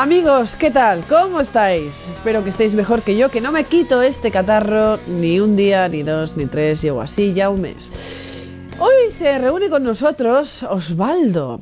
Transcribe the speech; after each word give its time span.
Amigos, 0.00 0.56
¿qué 0.56 0.70
tal? 0.70 1.06
¿Cómo 1.08 1.40
estáis? 1.40 1.94
Espero 2.14 2.42
que 2.42 2.48
estéis 2.48 2.72
mejor 2.72 3.02
que 3.02 3.18
yo, 3.18 3.30
que 3.30 3.42
no 3.42 3.52
me 3.52 3.64
quito 3.64 4.00
este 4.00 4.30
catarro 4.30 4.98
ni 5.06 5.40
un 5.40 5.56
día, 5.56 5.86
ni 5.90 6.02
dos, 6.02 6.38
ni 6.38 6.46
tres, 6.46 6.80
llevo 6.80 7.02
así 7.02 7.34
ya 7.34 7.50
un 7.50 7.60
mes. 7.60 7.92
Hoy 8.78 9.12
se 9.18 9.36
reúne 9.36 9.68
con 9.68 9.82
nosotros 9.82 10.62
Osvaldo. 10.62 11.60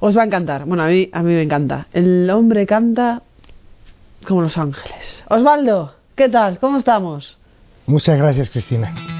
Os 0.00 0.18
va 0.18 0.22
a 0.22 0.26
encantar. 0.26 0.64
Bueno, 0.64 0.82
a 0.82 0.88
mí, 0.88 1.08
a 1.12 1.22
mí 1.22 1.32
me 1.32 1.42
encanta. 1.42 1.86
El 1.92 2.28
hombre 2.28 2.66
canta 2.66 3.22
como 4.26 4.42
los 4.42 4.58
ángeles. 4.58 5.24
Osvaldo, 5.28 5.94
¿qué 6.16 6.28
tal? 6.28 6.58
¿Cómo 6.58 6.78
estamos? 6.78 7.38
Muchas 7.86 8.18
gracias, 8.18 8.50
Cristina. 8.50 9.15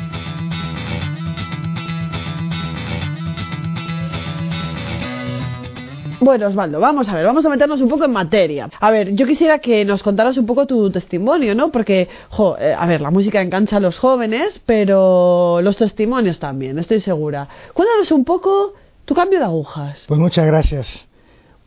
Bueno, 6.21 6.49
Osvaldo, 6.49 6.81
vamos 6.81 7.09
a 7.11 7.15
ver, 7.15 7.27
vamos 7.27 7.45
a 7.45 7.51
meternos 7.51 7.81
un 7.81 7.89
poco 7.89 8.07
en 8.07 8.13
materia. 8.13 8.71
A 8.81 8.91
ver, 8.91 9.15
yo 9.15 9.27
quisiera 9.27 9.59
que 9.59 9.85
nos 9.85 10.03
contaras 10.03 10.39
un 10.39 10.47
poco 10.47 10.67
tu 10.67 10.91
testimonio, 10.91 11.55
¿no? 11.55 11.71
Porque, 11.71 12.09
jo, 12.31 12.57
eh, 12.59 12.75
a 12.77 12.87
ver, 12.87 13.03
la 13.03 13.11
música 13.11 13.43
engancha 13.43 13.77
a 13.77 13.81
los 13.81 13.99
jóvenes, 13.99 14.61
pero 14.65 15.61
los 15.63 15.77
testimonios 15.77 16.39
también, 16.39 16.79
estoy 16.79 17.01
segura. 17.01 17.49
Cuéntanos 17.75 18.11
un 18.13 18.25
poco 18.25 18.73
tu 19.05 19.15
cambio 19.15 19.39
de 19.39 19.45
agujas. 19.45 20.05
Pues 20.09 20.19
muchas 20.19 20.47
gracias. 20.47 21.07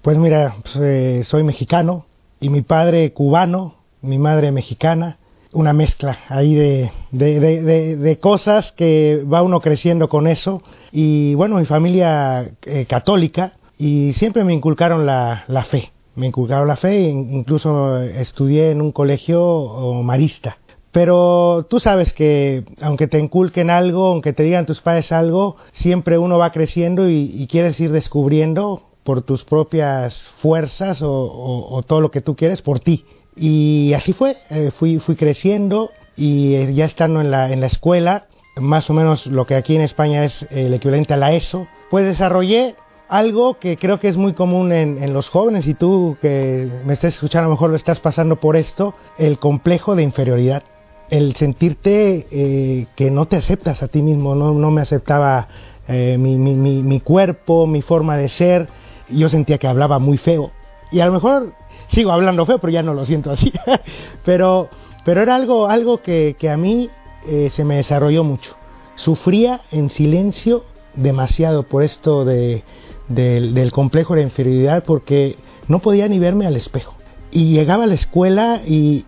Pues 0.01 0.17
mira, 0.17 0.55
pues, 0.63 0.77
eh, 0.81 1.23
soy 1.23 1.43
mexicano 1.43 2.05
y 2.39 2.49
mi 2.49 2.61
padre 2.61 3.13
cubano, 3.13 3.75
mi 4.01 4.17
madre 4.17 4.51
mexicana, 4.51 5.17
una 5.51 5.73
mezcla 5.73 6.19
ahí 6.27 6.55
de, 6.55 6.91
de, 7.11 7.97
de, 7.97 8.17
cosas 8.19 8.71
que 8.71 9.23
va 9.31 9.41
uno 9.41 9.61
creciendo 9.61 10.07
con 10.09 10.25
eso. 10.27 10.63
Y 10.91 11.35
bueno, 11.35 11.57
mi 11.57 11.65
familia 11.65 12.51
eh, 12.65 12.85
católica 12.87 13.53
y 13.79 14.13
siempre 14.13 14.43
me 14.43 14.53
inculcaron 14.53 15.05
la, 15.07 15.45
la 15.47 15.63
fe. 15.63 15.91
Me 16.15 16.27
inculcaron 16.27 16.67
la 16.67 16.75
fe, 16.75 17.05
e 17.05 17.09
incluso 17.09 17.97
estudié 17.97 18.71
en 18.71 18.81
un 18.81 18.91
colegio 18.91 20.01
marista. 20.03 20.57
Pero 20.91 21.65
tú 21.69 21.79
sabes 21.79 22.13
que 22.13 22.65
aunque 22.81 23.07
te 23.07 23.19
inculquen 23.19 23.69
algo, 23.69 24.07
aunque 24.07 24.33
te 24.33 24.43
digan 24.43 24.65
tus 24.65 24.81
padres 24.81 25.11
algo, 25.11 25.55
siempre 25.71 26.17
uno 26.17 26.37
va 26.37 26.51
creciendo 26.51 27.09
y, 27.09 27.47
quieres 27.49 27.79
ir 27.79 27.91
descubriendo 27.91 28.83
por 29.03 29.21
tus 29.21 29.45
propias 29.45 30.27
fuerzas 30.41 31.01
o, 31.01 31.11
o, 31.11 31.75
o, 31.75 31.83
todo 31.83 32.01
lo 32.01 32.11
que 32.11 32.21
tú 32.21 32.35
quieres 32.35 32.61
por 32.61 32.79
ti. 32.79 33.05
Y 33.35 33.93
así 33.93 34.11
fue, 34.11 34.35
eh, 34.49 34.71
fui, 34.71 34.99
fui 34.99 35.15
creciendo 35.15 35.91
y 36.17 36.55
eh, 36.55 36.73
ya 36.73 36.85
estando 36.85 37.21
en 37.21 37.31
la, 37.31 37.51
en 37.53 37.61
la 37.61 37.67
escuela, 37.67 38.25
más 38.57 38.89
o 38.89 38.93
menos 38.93 39.27
lo 39.27 39.45
que 39.45 39.55
aquí 39.55 39.75
en 39.75 39.81
España 39.81 40.25
es 40.25 40.45
el 40.51 40.73
equivalente 40.73 41.13
a 41.13 41.17
la 41.17 41.31
ESO, 41.33 41.67
pues 41.89 42.05
desarrollé 42.05 42.75
algo 43.09 43.57
que 43.57 43.75
creo 43.75 43.99
que 43.99 44.07
es 44.07 44.17
muy 44.17 44.33
común 44.33 44.71
en, 44.71 45.13
los 45.13 45.29
jóvenes 45.29 45.67
y 45.67 45.73
tú 45.73 46.15
que 46.21 46.69
me 46.85 46.93
estás 46.93 47.15
escuchando 47.15 47.45
a 47.45 47.49
lo 47.49 47.55
mejor 47.55 47.71
lo 47.71 47.75
estás 47.75 47.99
pasando 47.99 48.35
por 48.35 48.55
esto, 48.55 48.93
el 49.17 49.39
complejo 49.39 49.95
de 49.95 50.03
inferioridad, 50.03 50.63
el 51.09 51.35
sentirte 51.35 52.27
eh, 52.29 52.85
que 52.95 53.09
no 53.09 53.25
te 53.25 53.35
aceptas 53.35 53.81
a 53.81 53.87
ti 53.87 54.03
mismo, 54.03 54.35
no, 54.35 54.53
no 54.53 54.69
me 54.69 54.81
aceptaba 54.81 55.47
eh, 55.87 56.17
mi, 56.19 56.37
mi, 56.37 56.53
mi, 56.53 56.83
mi, 56.83 56.99
cuerpo, 56.99 57.65
mi 57.65 57.81
forma 57.81 58.15
de 58.15 58.29
ser, 58.29 58.69
yo 59.09 59.27
sentía 59.27 59.57
que 59.57 59.67
hablaba 59.67 59.97
muy 59.97 60.19
feo. 60.19 60.51
Y 60.91 60.99
a 60.99 61.07
lo 61.07 61.13
mejor 61.13 61.53
sigo 61.87 62.11
hablando 62.11 62.45
feo, 62.45 62.59
pero 62.59 62.71
ya 62.71 62.83
no 62.83 62.93
lo 62.93 63.07
siento 63.07 63.31
así, 63.31 63.51
pero, 64.23 64.69
pero 65.03 65.23
era 65.23 65.35
algo, 65.35 65.67
algo 65.67 66.03
que, 66.03 66.35
que 66.37 66.51
a 66.51 66.57
mí 66.57 66.91
eh, 67.25 67.49
se 67.49 67.65
me 67.65 67.77
desarrolló 67.77 68.23
mucho, 68.23 68.55
sufría 68.93 69.61
en 69.71 69.89
silencio 69.89 70.63
demasiado 70.95 71.63
por 71.63 71.81
esto 71.81 72.23
de 72.23 72.63
del, 73.09 73.71
complejo 73.71 74.15
de 74.15 74.21
inferioridad 74.21 74.83
porque 74.85 75.35
no 75.67 75.79
podía 75.79 76.07
ni 76.07 76.19
verme 76.19 76.45
al 76.45 76.55
espejo. 76.55 76.95
Y 77.31 77.51
llegaba 77.51 77.83
a 77.83 77.87
la 77.87 77.93
escuela 77.95 78.61
y 78.65 79.03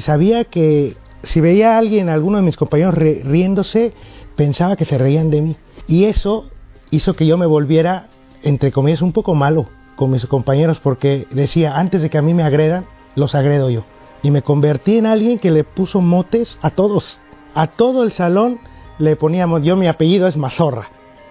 sabía 0.00 0.44
que 0.44 0.96
si 1.22 1.40
veía 1.40 1.74
a 1.74 1.78
alguien, 1.78 2.08
a 2.08 2.14
alguno 2.14 2.38
de 2.38 2.42
mis 2.42 2.56
compañeros 2.56 2.94
riéndose, 2.94 3.92
pensaba 4.36 4.76
que 4.76 4.84
se 4.84 4.98
reían 4.98 5.30
de 5.30 5.42
mí. 5.42 5.56
Y 5.86 6.04
eso 6.04 6.46
hizo 6.90 7.14
que 7.14 7.26
yo 7.26 7.36
me 7.36 7.46
volviera, 7.46 8.08
entre 8.42 8.72
comillas, 8.72 9.02
un 9.02 9.12
poco 9.12 9.34
malo 9.34 9.66
con 9.96 10.10
mis 10.10 10.24
compañeros 10.26 10.80
porque 10.80 11.26
decía, 11.30 11.78
antes 11.78 12.00
de 12.00 12.08
que 12.08 12.18
a 12.18 12.22
mí 12.22 12.32
me 12.32 12.42
agredan, 12.42 12.86
los 13.16 13.34
agredo 13.34 13.68
yo. 13.70 13.84
Y 14.22 14.30
me 14.30 14.42
convertí 14.42 14.96
en 14.96 15.06
alguien 15.06 15.38
que 15.38 15.50
le 15.50 15.64
puso 15.64 16.00
motes 16.00 16.58
a 16.62 16.70
todos. 16.70 17.18
A 17.54 17.66
todo 17.66 18.02
el 18.02 18.12
salón 18.12 18.60
le 18.98 19.16
poníamos, 19.16 19.62
yo 19.62 19.76
mi 19.76 19.88
apellido 19.88 20.26
es 20.26 20.36
Mazorra. 20.36 20.88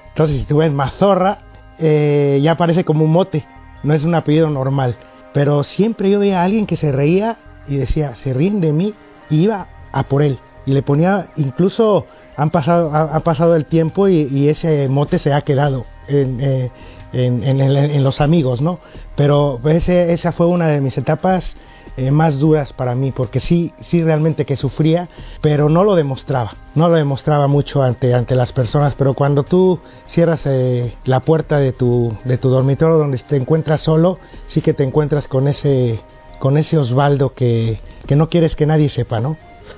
Entonces, 0.10 0.42
si 0.42 0.46
tú 0.46 0.58
ves 0.58 0.72
Mazorra, 0.72 1.40
eh, 1.80 2.40
ya 2.42 2.56
parece 2.56 2.84
como 2.84 3.06
un 3.06 3.12
mote, 3.12 3.46
no 3.84 3.94
es 3.94 4.04
un 4.04 4.16
apellido 4.16 4.50
normal. 4.50 4.96
Pero 5.34 5.64
siempre 5.64 6.10
yo 6.10 6.20
veía 6.20 6.42
a 6.42 6.44
alguien 6.44 6.66
que 6.66 6.76
se 6.76 6.92
reía 6.92 7.38
y 7.68 7.78
decía, 7.78 8.16
se 8.16 8.34
ríen 8.34 8.62
de 8.62 8.74
mí, 8.74 8.94
y 9.30 9.44
iba 9.44 9.68
a 9.92 10.04
por 10.04 10.24
él. 10.24 10.40
Y 10.66 10.74
le 10.74 10.82
ponía, 10.82 11.30
incluso 11.36 12.06
han 12.36 12.50
pasado, 12.50 12.94
ha, 12.94 13.20
pasado 13.20 13.56
el 13.56 13.66
tiempo 13.66 14.08
y, 14.08 14.48
ese 14.48 14.88
mote 14.90 15.20
se 15.20 15.34
ha 15.34 15.42
quedado 15.42 15.86
en, 16.08 16.40
eh, 16.42 16.72
en, 17.14 17.44
en 17.44 18.04
los 18.04 18.22
amigos, 18.22 18.62
¿no? 18.62 18.80
Pero 19.16 19.60
ese, 19.66 20.14
esa 20.14 20.32
fue 20.32 20.48
una 20.48 20.68
de 20.68 20.82
mis 20.82 20.98
etapas 20.98 21.56
eh, 22.00 22.12
más 22.12 22.40
duras 22.40 22.72
para 22.72 22.96
mí, 22.96 23.12
porque 23.12 23.42
sí, 23.42 23.74
sí 23.82 24.02
realmente 24.02 24.46
que 24.46 24.56
sufría, 24.56 25.10
pero 25.42 25.68
no 25.68 25.84
lo 25.84 25.96
demostraba, 25.96 26.54
no 26.74 26.88
lo 26.88 26.96
demostraba 26.96 27.48
mucho 27.48 27.84
ante, 27.84 28.14
ante 28.14 28.36
las 28.36 28.54
personas, 28.54 28.96
pero 28.96 29.14
cuando 29.16 29.44
tú 29.44 29.80
cierras 30.08 30.44
eh, 30.46 30.96
la 31.04 31.20
puerta 31.20 31.58
de 31.58 31.74
tu, 31.74 32.16
de 32.24 32.38
tu 32.38 32.48
dormitorio 32.48 32.98
donde 32.98 33.18
te 33.18 33.36
encuentras 33.36 33.82
solo, 33.82 34.18
sí 34.46 34.62
que 34.62 34.74
te 34.74 34.84
encuentras 34.84 35.28
con 35.28 35.50
ese, 35.50 36.00
con 36.40 36.58
ese 36.58 36.78
Osvaldo 36.78 37.34
que, 37.34 37.82
que 38.08 38.16
no 38.16 38.30
quieres 38.30 38.56
que 38.56 38.66
nadie 38.66 38.88
sepa, 38.88 39.20
¿no? 39.20 39.36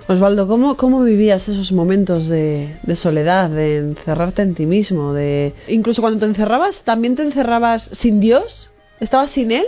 Osvaldo, 0.07 0.47
¿cómo, 0.47 0.77
¿cómo 0.77 1.01
vivías 1.01 1.49
esos 1.49 1.71
momentos 1.71 2.27
de, 2.27 2.77
de, 2.83 2.95
soledad, 2.95 3.49
de 3.49 3.77
encerrarte 3.77 4.43
en 4.43 4.53
ti 4.53 4.67
mismo? 4.67 5.13
De... 5.13 5.55
Incluso 5.67 6.03
cuando 6.03 6.19
te 6.19 6.25
encerrabas, 6.27 6.83
¿también 6.83 7.15
te 7.15 7.23
encerrabas 7.23 7.89
sin 7.93 8.19
Dios? 8.19 8.69
¿Estabas 8.99 9.31
sin 9.31 9.51
Él? 9.51 9.65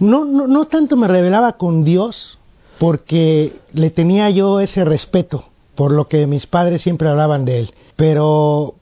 No, 0.00 0.24
no, 0.24 0.46
no 0.46 0.64
tanto 0.66 0.96
me 0.96 1.08
revelaba 1.08 1.54
con 1.54 1.84
Dios, 1.84 2.38
porque 2.78 3.56
le 3.72 3.90
tenía 3.90 4.30
yo 4.30 4.60
ese 4.60 4.84
respeto 4.84 5.46
por 5.74 5.92
lo 5.92 6.08
que 6.08 6.26
mis 6.26 6.48
padres 6.48 6.82
siempre 6.82 7.08
hablaban 7.08 7.44
de 7.44 7.60
Él. 7.60 7.74
Pero 7.94 8.74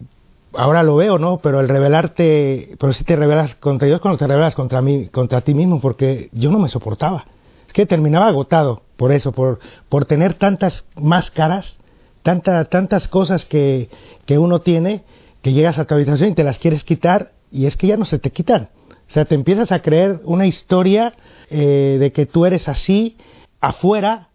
ahora 0.55 0.82
lo 0.82 0.97
veo, 0.97 1.19
¿no? 1.19 1.38
Pero 1.38 1.60
el 1.60 1.69
revelarte, 1.69 2.75
pero 2.81 2.93
si 2.94 3.00
sí 3.00 3.05
te 3.05 3.16
revelas 3.16 3.55
contra 3.56 3.87
Dios 3.87 4.00
cuando 4.00 4.16
te 4.16 4.26
revelas 4.26 4.55
contra 4.55 4.81
mí, 4.81 5.09
contra 5.09 5.43
ti 5.43 5.53
mismo, 5.53 5.78
porque 5.81 6.31
yo 6.32 6.50
no 6.50 6.59
me 6.59 6.71
soportaba. 6.71 7.26
Es 7.66 7.75
que 7.75 7.84
terminaba 7.84 8.28
agotado 8.28 8.81
por 8.97 9.12
eso, 9.12 9.32
por, 9.32 9.59
por 9.91 10.06
tener 10.06 10.34
tantas 10.34 10.87
máscaras, 10.99 11.78
tanta, 12.22 12.65
tantas 12.65 13.09
cosas 13.09 13.44
que, 13.44 13.91
que 14.25 14.38
uno 14.38 14.60
tiene, 14.60 15.05
que 15.43 15.53
llegas 15.53 15.78
a 15.78 15.84
tu 15.84 15.94
habitación 15.94 16.31
y 16.31 16.34
te 16.34 16.44
las 16.44 16.59
quieres 16.59 16.82
quitar, 16.82 17.32
y 17.53 17.66
es 17.66 17.76
que 17.76 17.88
ya 17.88 17.99
no 17.99 18.06
se 18.06 18.19
te 18.19 18.31
quitan. 18.31 18.71
O 19.09 19.12
sea, 19.12 19.25
te 19.25 19.34
empiezas 19.34 19.72
a 19.72 19.83
creer 19.83 20.21
una 20.25 20.47
historia 20.47 21.15
eh, 21.49 21.97
de 22.00 22.12
que 22.12 22.27
tú 22.27 22.44
eres 22.44 22.69
así 22.69 23.17
afuera, 23.61 24.28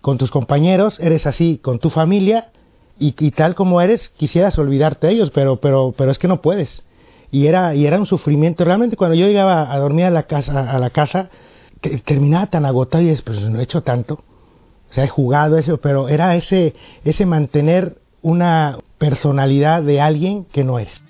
con 0.00 0.18
tus 0.18 0.30
compañeros, 0.30 1.00
eres 1.00 1.26
así 1.26 1.58
con 1.58 1.78
tu 1.78 1.90
familia, 1.90 2.50
y, 2.98 3.12
tal 3.32 3.54
como 3.54 3.80
eres, 3.80 4.08
quisieras 4.10 4.58
olvidarte 4.58 5.08
de 5.08 5.14
ellos, 5.14 5.30
pero, 5.30 5.56
pero, 5.56 5.92
pero 5.96 6.12
es 6.12 6.18
que 6.18 6.28
no 6.28 6.40
puedes. 6.40 6.84
Y 7.30 7.48
era, 7.48 7.74
y 7.74 7.86
era 7.86 7.98
un 7.98 8.06
sufrimiento. 8.06 8.64
Realmente 8.64 8.96
cuando 8.96 9.16
yo 9.16 9.26
llegaba 9.26 9.72
a 9.72 9.78
dormir 9.78 10.04
a 10.04 10.10
la 10.10 10.24
casa, 10.24 10.70
a 10.70 10.78
la 10.78 10.90
casa 10.90 11.30
que 11.80 11.98
terminaba 11.98 12.46
tan 12.46 12.64
agotado 12.64 13.02
y 13.02 13.08
después 13.08 13.38
pues 13.38 13.50
no 13.50 13.58
he 13.58 13.64
hecho 13.64 13.82
tanto. 13.82 14.22
O 14.90 14.92
sea, 14.94 15.04
he 15.04 15.08
jugado 15.08 15.58
eso, 15.58 15.78
pero 15.78 16.08
era 16.08 16.36
ese, 16.36 16.74
ese 17.04 17.26
mantener 17.26 17.98
una 18.22 18.78
personalidad 18.98 19.82
de 19.82 20.00
alguien 20.00 20.44
que 20.44 20.62
no 20.62 20.78
eres. 20.78 21.02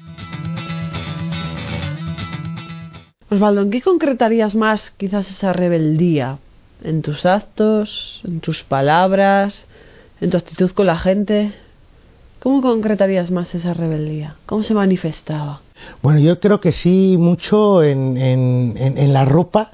Osvaldo, 3.34 3.62
¿en 3.62 3.70
qué 3.70 3.82
concretarías 3.82 4.54
más 4.54 4.90
quizás 4.96 5.28
esa 5.30 5.52
rebeldía? 5.52 6.38
¿En 6.82 7.02
tus 7.02 7.26
actos? 7.26 8.20
¿En 8.24 8.40
tus 8.40 8.62
palabras? 8.62 9.64
¿En 10.20 10.30
tu 10.30 10.36
actitud 10.36 10.70
con 10.70 10.86
la 10.86 10.98
gente? 10.98 11.52
¿Cómo 12.40 12.60
concretarías 12.62 13.30
más 13.30 13.54
esa 13.54 13.74
rebeldía? 13.74 14.36
¿Cómo 14.46 14.62
se 14.62 14.74
manifestaba? 14.74 15.62
Bueno, 16.02 16.20
yo 16.20 16.38
creo 16.40 16.60
que 16.60 16.72
sí, 16.72 17.16
mucho 17.18 17.82
en, 17.82 18.16
en, 18.16 18.74
en, 18.76 18.98
en 18.98 19.12
la 19.12 19.24
ropa. 19.24 19.72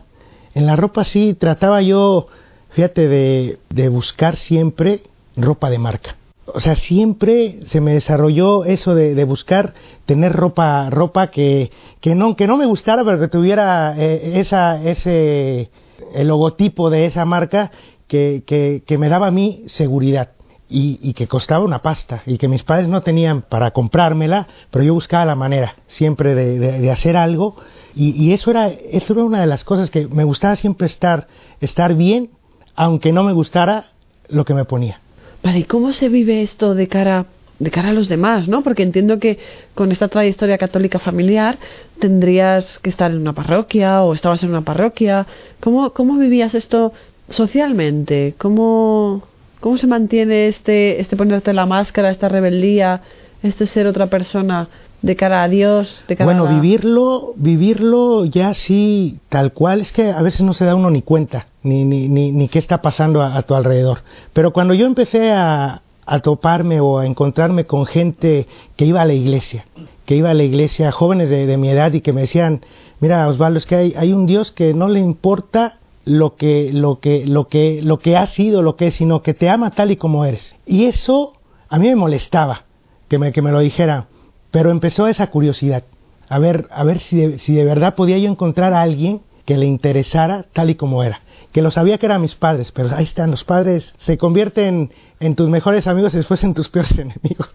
En 0.55 0.67
la 0.67 0.77
ropa 0.77 1.05
sí 1.05 1.35
trataba 1.35 1.83
yo, 1.83 2.29
fíjate, 2.71 3.09
de, 3.09 3.59
de 3.69 3.89
buscar 3.89 4.37
siempre 4.37 5.03
ropa 5.37 5.71
de 5.71 5.79
marca 5.79 6.17
o 6.47 6.61
sea, 6.61 6.75
siempre 6.75 7.61
se 7.67 7.81
me 7.81 7.93
desarrolló 7.93 8.65
eso 8.65 8.95
de, 8.95 9.15
de 9.15 9.25
buscar 9.25 9.75
tener 10.07 10.33
ropa, 10.33 10.91
ropa 10.91 11.29
que, 11.29 11.71
que, 12.01 12.15
no, 12.15 12.37
que 12.37 12.47
no 12.47 12.57
me 12.57 12.67
gustara, 12.67 13.05
pero 13.05 13.21
que 13.21 13.29
tuviera 13.29 13.95
eh, 13.97 14.39
esa, 14.41 14.83
ese, 14.83 15.71
el 16.15 16.29
logotipo 16.29 16.91
de 16.91 17.07
esa 17.07 17.25
marca 17.25 17.71
que, 18.07 18.43
que, 18.47 18.83
que, 18.87 18.99
me 18.99 19.09
daba 19.09 19.29
a 19.29 19.31
mí 19.31 19.63
seguridad. 19.67 20.31
y, 20.69 21.13
que 21.15 21.27
costaba 21.27 21.65
una 21.65 21.83
pasta 21.83 22.23
y 22.27 22.39
que 22.39 22.47
mis 22.47 22.63
padres 22.63 22.89
no 22.89 23.03
tenían 23.03 23.43
para 23.43 23.73
comprármela, 23.73 24.47
pero 24.71 24.85
yo 24.85 24.95
buscaba 24.95 25.25
la 25.25 25.35
manera 25.35 25.75
siempre 25.89 26.35
de, 26.35 26.91
hacer 26.91 27.17
algo 27.17 27.57
y, 27.95 28.33
eso, 28.33 28.53
era, 28.53 28.69
eso 28.69 29.13
era 29.13 29.25
una 29.25 29.41
de 29.41 29.49
las 29.49 29.65
cosas 29.65 29.91
que 29.91 30.07
me 30.07 30.23
gustaba 30.23 30.55
siempre 30.55 30.87
estar, 30.87 31.27
estar 31.61 31.95
bien, 31.95 32.31
aunque 32.77 33.13
no 33.13 33.25
me 33.25 33.33
gustara 33.33 33.87
lo 34.29 34.45
que 34.45 34.55
me 34.55 34.65
ponía. 34.65 35.01
Vale, 35.43 35.61
¿y 35.61 35.65
cómo 35.65 35.93
se 35.93 36.09
vive 36.09 36.43
esto 36.43 36.75
de 36.75 36.89
cara 36.89 37.27
de 37.61 37.71
cara 37.71 37.91
a 37.91 37.93
los 37.93 38.09
demás, 38.09 38.49
¿no? 38.49 38.63
Porque 38.63 38.83
entiendo 38.83 39.19
que 39.19 39.39
con 39.75 39.93
esta 39.93 40.09
trayectoria 40.09 40.57
católica 40.57 40.99
familiar 40.99 41.59
tendrías 41.99 42.79
que 42.79 42.89
estar 42.89 43.11
en 43.11 43.19
una 43.19 43.35
parroquia 43.35 44.03
o 44.03 44.15
estabas 44.15 44.43
en 44.43 44.49
una 44.49 44.63
parroquia. 44.65 45.27
¿Cómo, 45.61 45.91
cómo 45.93 46.17
vivías 46.17 46.55
esto 46.55 46.95
socialmente? 47.29 48.35
¿Cómo, 48.39 49.25
¿Cómo 49.61 49.77
se 49.77 49.87
mantiene 49.87 50.49
este, 50.49 51.03
este 51.03 51.19
ponerte 51.19 51.53
la 51.53 51.67
máscara, 51.67 52.11
esta 52.11 52.31
rebeldía, 52.31 53.03
este 53.43 53.67
ser 53.67 53.87
otra 53.87 54.09
persona 54.09 54.69
de 55.03 55.17
cara 55.17 55.43
a 55.43 55.49
Dios? 55.49 56.05
De 56.09 56.17
cara 56.17 56.27
bueno, 56.27 56.47
vivirlo, 56.47 57.33
vivirlo 57.37 58.25
ya 58.25 58.55
sí, 58.55 59.19
tal 59.29 59.53
cual, 59.53 59.81
es 59.81 59.93
que 59.93 60.11
a 60.11 60.23
veces 60.23 60.43
no 60.43 60.53
se 60.53 60.65
da 60.65 60.75
uno 60.75 60.91
ni 60.91 61.03
cuenta, 61.03 61.47
ni, 61.63 61.85
ni, 61.85 62.09
ni, 62.09 62.33
ni 62.33 62.49
qué 62.49 62.59
está 62.59 62.83
pasando 62.83 63.23
a, 63.23 63.41
tu 63.43 63.55
alrededor. 63.55 63.99
Pero 64.33 64.53
cuando 64.53 64.75
yo 64.75 64.87
empecé 64.87 65.33
a, 65.33 65.83
a 66.07 66.19
toparme 66.21 66.81
o 66.81 66.99
a 66.99 67.07
encontrarme 67.07 67.65
con 67.65 67.87
gente 67.87 68.47
que 68.77 68.85
iba 68.85 69.01
a 69.01 69.07
la 69.07 69.15
iglesia, 69.15 69.65
que 70.05 70.17
iba 70.17 70.31
a 70.31 70.35
la 70.35 70.43
iglesia, 70.43 70.93
jóvenes 70.93 71.31
de, 71.31 71.47
de 71.47 71.57
mi 71.57 71.71
edad 71.71 71.93
y 71.93 72.01
que 72.01 72.13
me 72.13 72.23
decían, 72.23 72.61
mira 73.01 73.29
Osvaldo, 73.29 73.59
es 73.59 73.67
que 73.67 73.77
hay, 73.77 73.95
hay 73.97 74.13
un 74.13 74.27
Dios 74.27 74.53
que 74.53 74.75
no 74.75 74.89
le 74.89 75.01
importa 75.01 75.79
lo 76.05 76.35
que, 76.37 76.71
lo 76.73 76.99
que, 76.99 77.25
lo 77.27 77.49
que, 77.49 77.81
lo 77.83 77.99
que 77.99 78.17
has 78.17 78.33
sido, 78.33 78.63
lo 78.63 78.77
que 78.77 78.89
es, 78.89 78.95
sino 78.95 79.23
que 79.23 79.35
te 79.35 79.49
ama 79.49 79.71
tal 79.71 79.91
y 79.91 79.97
como 79.97 80.25
eres. 80.25 80.57
Y 80.67 80.87
eso 80.87 81.35
a 81.69 81.79
mí 81.79 81.89
me 81.89 81.97
molestaba 81.97 82.65
que 83.11 83.19
me, 83.19 83.33
que 83.33 83.43
me 83.43 83.51
lo 83.51 83.61
dijera, 83.61 84.07
pero 84.51 84.71
empezó 84.71 85.07
esa 85.09 85.27
curiosidad, 85.27 85.85
a 86.29 86.39
ver, 86.39 86.69
a 86.71 86.85
ver 86.85 86.99
si 86.99 87.17
de, 87.19 87.39
si 87.39 87.53
de 87.53 87.65
verdad 87.65 87.95
podía 87.95 88.17
yo 88.17 88.31
encontrar 88.31 88.73
a 88.73 88.81
alguien 88.81 89.21
que 89.45 89.59
le 89.59 89.67
interesara 89.67 90.47
tal 90.53 90.71
y 90.71 90.77
como 90.77 91.03
era. 91.03 91.21
Que 91.53 91.61
lo 91.61 91.73
sabía 91.73 91.99
que 91.99 92.07
eran 92.07 92.23
mis 92.23 92.37
padres, 92.37 92.71
pero 92.71 92.95
ahí 92.95 93.05
están, 93.05 93.33
los 93.33 93.45
padres 93.45 93.95
se 93.99 94.17
convierten 94.17 94.93
en 95.19 95.35
tus 95.35 95.51
mejores 95.51 95.89
amigos 95.89 96.15
y 96.15 96.19
después 96.19 96.43
en 96.45 96.55
tus 96.55 96.69
peores 96.69 96.93
enemigos, 96.99 97.49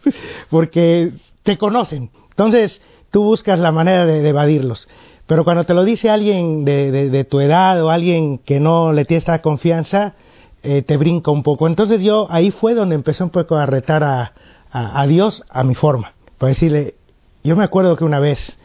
porque 0.50 1.14
te 1.44 1.58
conocen. 1.58 2.12
Entonces, 2.32 2.82
tú 3.10 3.24
buscas 3.24 3.58
la 3.58 3.72
manera 3.72 4.06
de 4.06 4.28
evadirlos. 4.28 4.90
Pero 5.28 5.44
cuando 5.44 5.64
te 5.64 5.74
lo 5.74 5.84
dice 5.84 6.10
alguien 6.10 6.66
de, 6.66 7.26
tu 7.30 7.40
edad 7.40 7.82
o 7.84 7.90
alguien 7.90 8.38
que 8.38 8.60
no 8.60 8.94
le 8.94 9.06
tiene 9.06 9.20
esta 9.20 9.42
confianza, 9.42 10.14
eh, 10.62 10.84
te 10.84 10.98
brinca 10.98 11.32
un 11.32 11.42
poco. 11.42 11.68
Entonces 11.68 12.02
yo 12.02 12.28
ahí 12.30 12.52
fue 12.52 12.76
donde 12.76 12.96
empecé 12.96 13.24
un 13.24 13.32
poco 13.32 13.56
a 13.56 13.66
retar 13.66 14.04
a, 14.04 14.34
a, 14.76 15.08
Dios 15.08 15.44
a 15.50 15.64
mi 15.64 15.74
forma. 15.74 16.14
Para 16.38 16.50
decirle, 16.50 16.96
yo 17.44 17.56
me 17.56 17.64
acuerdo 17.64 17.96
que 17.96 18.04
una 18.04 18.20
vez 18.20 18.58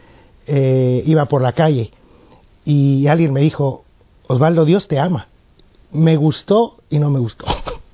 eh, 0.45 1.03
iba 1.05 1.25
por 1.25 1.41
la 1.41 1.53
calle 1.53 1.91
y 2.65 3.07
alguien 3.07 3.31
me 3.31 3.39
dijo, 3.39 3.85
Osvaldo, 4.27 4.65
Dios 4.65 4.89
te 4.89 4.99
ama. 4.99 5.27
Me 5.91 6.17
gustó 6.17 6.77
y 6.89 6.99
no 6.99 7.09
me 7.09 7.19
gustó. 7.19 7.45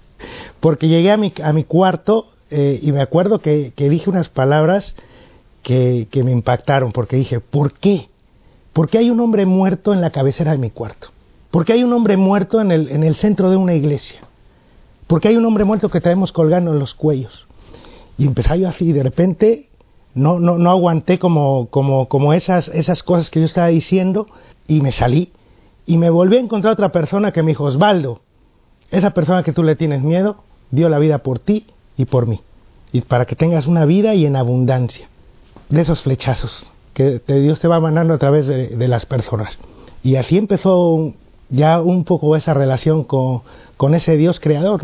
Porque 0.60 0.88
llegué 0.88 1.12
a 1.12 1.18
mi, 1.18 1.32
a 1.44 1.54
mi 1.54 1.64
cuarto 1.64 2.28
eh, 2.50 2.80
y 2.82 2.92
me 2.92 3.02
acuerdo 3.02 3.40
que, 3.40 3.72
que 3.76 3.88
dije 3.88 4.10
unas 4.10 4.30
palabras 4.30 4.96
que, 5.62 6.08
que 6.10 6.24
me 6.24 6.32
impactaron, 6.32 6.94
porque 6.94 7.18
dije, 7.18 7.40
¿por 7.40 7.74
qué? 7.74 8.10
¿Por 8.74 8.90
qué 8.90 9.00
hay 9.00 9.12
un 9.12 9.20
hombre 9.20 9.46
muerto 9.46 9.94
en 9.94 10.02
la 10.02 10.12
cabecera 10.12 10.54
de 10.54 10.58
mi 10.58 10.72
cuarto? 10.72 11.10
¿Por 11.52 11.66
qué 11.66 11.74
hay 11.74 11.84
un 11.84 11.94
hombre 11.94 12.18
muerto 12.18 12.62
en 12.62 12.72
el, 12.72 12.90
en 12.90 13.04
el 13.04 13.16
centro 13.16 13.52
de 13.52 13.58
una 13.58 13.76
iglesia? 13.76 14.22
¿Por 15.08 15.22
qué 15.22 15.28
hay 15.28 15.38
un 15.38 15.46
hombre 15.46 15.66
muerto 15.66 15.90
que 15.90 16.02
traemos 16.02 16.32
colgando 16.32 16.72
en 16.72 16.80
los 16.80 16.94
cuellos? 16.94 17.48
Y 18.18 18.26
empecé 18.26 18.60
yo 18.60 18.70
así, 18.70 18.86
y 18.86 18.94
de 18.94 19.04
repente 19.04 19.70
no, 20.14 20.40
no, 20.40 20.58
no 20.58 20.72
aguanté 20.72 21.20
como, 21.20 21.68
como, 21.70 22.08
como 22.08 22.34
esas, 22.34 22.70
esas 22.70 23.04
cosas 23.04 23.30
que 23.30 23.40
yo 23.40 23.46
estaba 23.46 23.68
diciendo 23.68 24.28
y 24.68 24.82
me 24.82 24.92
salí. 24.92 25.32
Y 25.86 25.98
me 25.98 26.10
volví 26.10 26.38
a 26.38 26.42
encontrar 26.42 26.74
otra 26.74 26.92
persona 26.92 27.32
que 27.32 27.44
me 27.44 27.52
dijo, 27.52 27.64
Osvaldo, 27.64 28.22
esa 28.92 29.12
persona 29.12 29.44
que 29.44 29.54
tú 29.54 29.64
le 29.64 29.76
tienes 29.76 30.02
miedo, 30.02 30.38
dio 30.72 30.90
la 30.90 31.00
vida 31.00 31.20
por 31.20 31.40
ti 31.40 31.68
y 31.98 32.06
por 32.06 32.28
mí. 32.28 32.42
Y 32.92 33.02
para 33.02 33.26
que 33.26 33.36
tengas 33.36 33.68
una 33.68 33.86
vida 33.86 34.16
y 34.16 34.26
en 34.26 34.36
abundancia. 34.36 35.08
De 35.70 35.82
esos 35.82 36.02
flechazos 36.02 36.72
que 36.98 37.22
Dios 37.28 37.60
te 37.60 37.68
va 37.68 37.80
mandando 37.80 38.16
a 38.16 38.18
través 38.18 38.48
de, 38.48 38.88
las 38.88 39.06
personas. 39.06 39.60
Y 40.04 40.16
así 40.16 40.36
empezó 40.36 41.14
ya 41.50 41.80
un 41.80 42.06
poco 42.06 42.36
esa 42.36 42.56
relación 42.56 43.04
con, 43.04 43.44
con 43.78 43.94
ese 43.94 44.18
Dios 44.18 44.40
creador. 44.40 44.82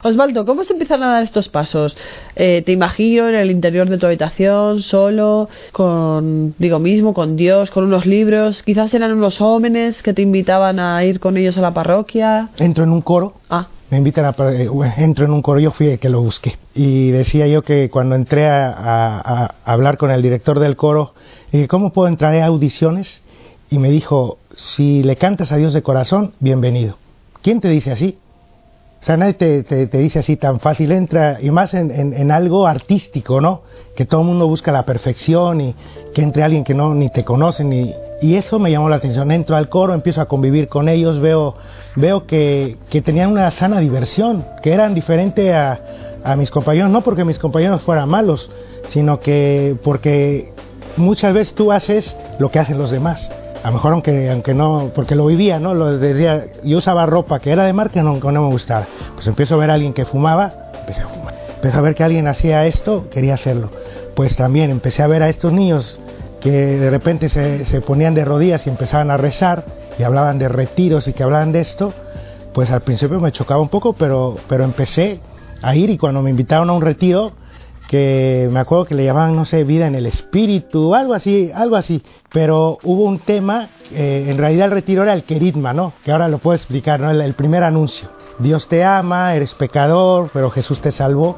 Osvaldo, 0.00 0.46
¿cómo 0.46 0.62
se 0.62 0.74
empiezan 0.74 1.02
a 1.02 1.08
dar 1.08 1.24
estos 1.24 1.48
pasos? 1.48 1.96
Eh, 2.36 2.62
te 2.62 2.70
imagino 2.70 3.28
en 3.28 3.34
el 3.34 3.50
interior 3.50 3.88
de 3.88 3.98
tu 3.98 4.06
habitación, 4.06 4.80
solo, 4.80 5.48
con, 5.72 6.54
digo 6.56 6.78
mismo, 6.78 7.12
con 7.12 7.34
Dios, 7.34 7.72
con 7.72 7.82
unos 7.82 8.06
libros. 8.06 8.62
Quizás 8.62 8.94
eran 8.94 9.12
unos 9.12 9.38
jóvenes 9.38 10.04
que 10.04 10.14
te 10.14 10.22
invitaban 10.22 10.78
a 10.78 11.04
ir 11.04 11.18
con 11.18 11.36
ellos 11.36 11.58
a 11.58 11.62
la 11.62 11.74
parroquia. 11.74 12.50
Entro 12.60 12.84
en 12.84 12.90
un 12.90 13.00
coro. 13.00 13.34
Ah 13.50 13.66
me 13.90 13.96
invitan 13.96 14.26
a 14.26 14.36
eh, 14.52 14.68
entro 14.98 15.24
en 15.24 15.32
un 15.32 15.40
coro 15.40 15.58
yo 15.60 15.70
fui 15.70 15.88
el 15.88 15.98
que 15.98 16.10
lo 16.10 16.20
busqué 16.20 16.58
y 16.74 17.10
decía 17.10 17.46
yo 17.46 17.62
que 17.62 17.88
cuando 17.88 18.16
entré 18.16 18.46
a, 18.46 19.54
hablar 19.64 19.96
con 19.96 20.10
el 20.10 20.20
director 20.20 20.60
del 20.60 20.76
coro 20.76 21.14
dije 21.52 21.68
cómo 21.68 21.90
puedo 21.90 22.06
entrar 22.06 22.34
a 22.34 22.44
audiciones 22.44 23.22
y 23.70 23.78
me 23.78 23.88
dijo 23.90 24.36
si 24.54 25.02
le 25.02 25.16
cantas 25.16 25.52
a 25.52 25.56
Dios 25.56 25.72
de 25.72 25.80
corazón 25.80 26.34
bienvenido 26.38 26.98
quién 27.40 27.62
te 27.62 27.70
dice 27.70 27.90
así 27.90 28.18
o 29.00 29.04
sea 29.04 29.16
nadie 29.16 29.34
te, 29.34 29.86
dice 29.86 30.18
así 30.18 30.36
tan 30.36 30.60
fácil 30.60 30.92
entra 30.92 31.38
y 31.40 31.50
más 31.50 31.74
en, 31.74 32.30
algo 32.30 32.66
artístico 32.66 33.40
no 33.40 33.62
que 33.94 34.04
todo 34.04 34.22
el 34.22 34.26
mundo 34.26 34.46
busca 34.46 34.72
la 34.72 34.84
perfección 34.84 35.60
y 35.60 35.74
que 36.14 36.22
entre 36.22 36.42
alguien 36.42 36.64
que 36.64 36.74
no 36.74 36.94
ni 36.94 37.10
te 37.10 37.24
conoce 37.24 37.64
ni 37.64 37.94
y 38.20 38.34
eso 38.34 38.58
me 38.58 38.70
llamó 38.70 38.88
la 38.88 38.96
atención. 38.96 39.30
Entro 39.30 39.54
al 39.54 39.68
coro, 39.68 39.94
empiezo 39.94 40.20
a 40.20 40.26
convivir 40.26 40.68
con 40.68 40.88
ellos, 40.88 41.20
veo, 41.20 41.54
veo 41.94 42.26
que, 42.26 42.76
que 42.90 43.00
tenían 43.00 43.30
una 43.30 43.50
sana 43.52 43.78
diversión, 43.78 44.44
que 44.62 44.72
eran 44.72 44.94
diferentes 44.94 45.54
a, 45.54 45.80
a 46.24 46.36
mis 46.36 46.50
compañeros, 46.50 46.90
no 46.90 47.02
porque 47.02 47.24
mis 47.24 47.38
compañeros 47.38 47.82
fueran 47.82 48.08
malos, 48.08 48.50
sino 48.88 49.20
que 49.20 49.76
porque 49.84 50.52
muchas 50.96 51.32
veces 51.32 51.54
tú 51.54 51.70
haces 51.70 52.16
lo 52.38 52.50
que 52.50 52.58
hacen 52.58 52.78
los 52.78 52.90
demás. 52.90 53.30
A 53.62 53.68
lo 53.68 53.74
mejor 53.74 53.92
aunque, 53.92 54.30
aunque 54.30 54.54
no, 54.54 54.90
porque 54.94 55.14
lo 55.14 55.26
vivía, 55.26 55.58
¿no? 55.58 55.74
Lo 55.74 55.98
decía, 55.98 56.46
yo 56.62 56.78
usaba 56.78 57.06
ropa 57.06 57.40
que 57.40 57.50
era 57.50 57.64
de 57.64 57.72
marca 57.72 58.02
no, 58.02 58.18
no 58.18 58.42
me 58.42 58.48
gustaba. 58.48 58.86
Pues 59.14 59.26
empiezo 59.26 59.54
a 59.54 59.58
ver 59.58 59.70
a 59.70 59.74
alguien 59.74 59.92
que 59.92 60.04
fumaba, 60.04 60.70
empecé 60.80 61.02
a 61.02 61.08
fumar. 61.08 61.34
Empecé 61.56 61.76
a 61.76 61.80
ver 61.80 61.94
que 61.94 62.04
alguien 62.04 62.28
hacía 62.28 62.66
esto, 62.66 63.08
quería 63.10 63.34
hacerlo. 63.34 63.70
Pues 64.14 64.36
también 64.36 64.70
empecé 64.70 65.02
a 65.02 65.06
ver 65.06 65.22
a 65.22 65.28
estos 65.28 65.52
niños 65.52 65.98
que 66.40 66.50
de 66.50 66.90
repente 66.90 67.28
se, 67.28 67.64
se, 67.64 67.80
ponían 67.80 68.14
de 68.14 68.24
rodillas 68.24 68.66
y 68.66 68.70
empezaban 68.70 69.10
a 69.10 69.16
rezar 69.16 69.64
y 69.98 70.04
hablaban 70.04 70.38
de 70.38 70.48
retiros 70.48 71.08
y 71.08 71.12
que 71.12 71.24
hablaban 71.24 71.50
de 71.50 71.60
esto, 71.60 71.92
pues 72.52 72.70
al 72.70 72.82
principio 72.82 73.20
me 73.20 73.32
chocaba 73.32 73.60
un 73.60 73.68
poco, 73.68 73.92
pero, 73.92 74.36
pero 74.48 74.64
empecé 74.64 75.20
a 75.62 75.74
ir 75.74 75.90
y 75.90 75.98
cuando 75.98 76.22
me 76.22 76.30
invitaron 76.30 76.70
a 76.70 76.72
un 76.72 76.82
retiro, 76.82 77.32
que 77.88 78.48
me 78.52 78.60
acuerdo 78.60 78.84
que 78.84 78.94
le 78.94 79.04
llamaban, 79.04 79.34
no 79.34 79.46
sé, 79.46 79.64
vida 79.64 79.86
en 79.86 79.94
el 79.94 80.06
espíritu, 80.06 80.94
algo 80.94 81.14
así, 81.14 81.50
algo 81.52 81.74
así, 81.74 82.02
pero 82.30 82.78
hubo 82.84 83.04
un 83.04 83.18
tema, 83.18 83.70
eh, 83.90 84.26
en 84.28 84.36
realidad 84.38 84.66
el 84.66 84.72
retiro 84.72 85.02
era 85.02 85.14
el 85.14 85.24
queritma, 85.24 85.72
¿no? 85.72 85.94
Que 86.04 86.12
ahora 86.12 86.28
lo 86.28 86.38
puedo 86.38 86.54
explicar, 86.54 87.00
¿no? 87.00 87.10
el 87.10 87.34
primer 87.34 87.64
anuncio. 87.64 88.10
Dios 88.38 88.68
te 88.68 88.84
ama, 88.84 89.34
eres 89.34 89.54
pecador, 89.54 90.30
pero 90.32 90.50
Jesús 90.50 90.80
te 90.80 90.92
salvó. 90.92 91.36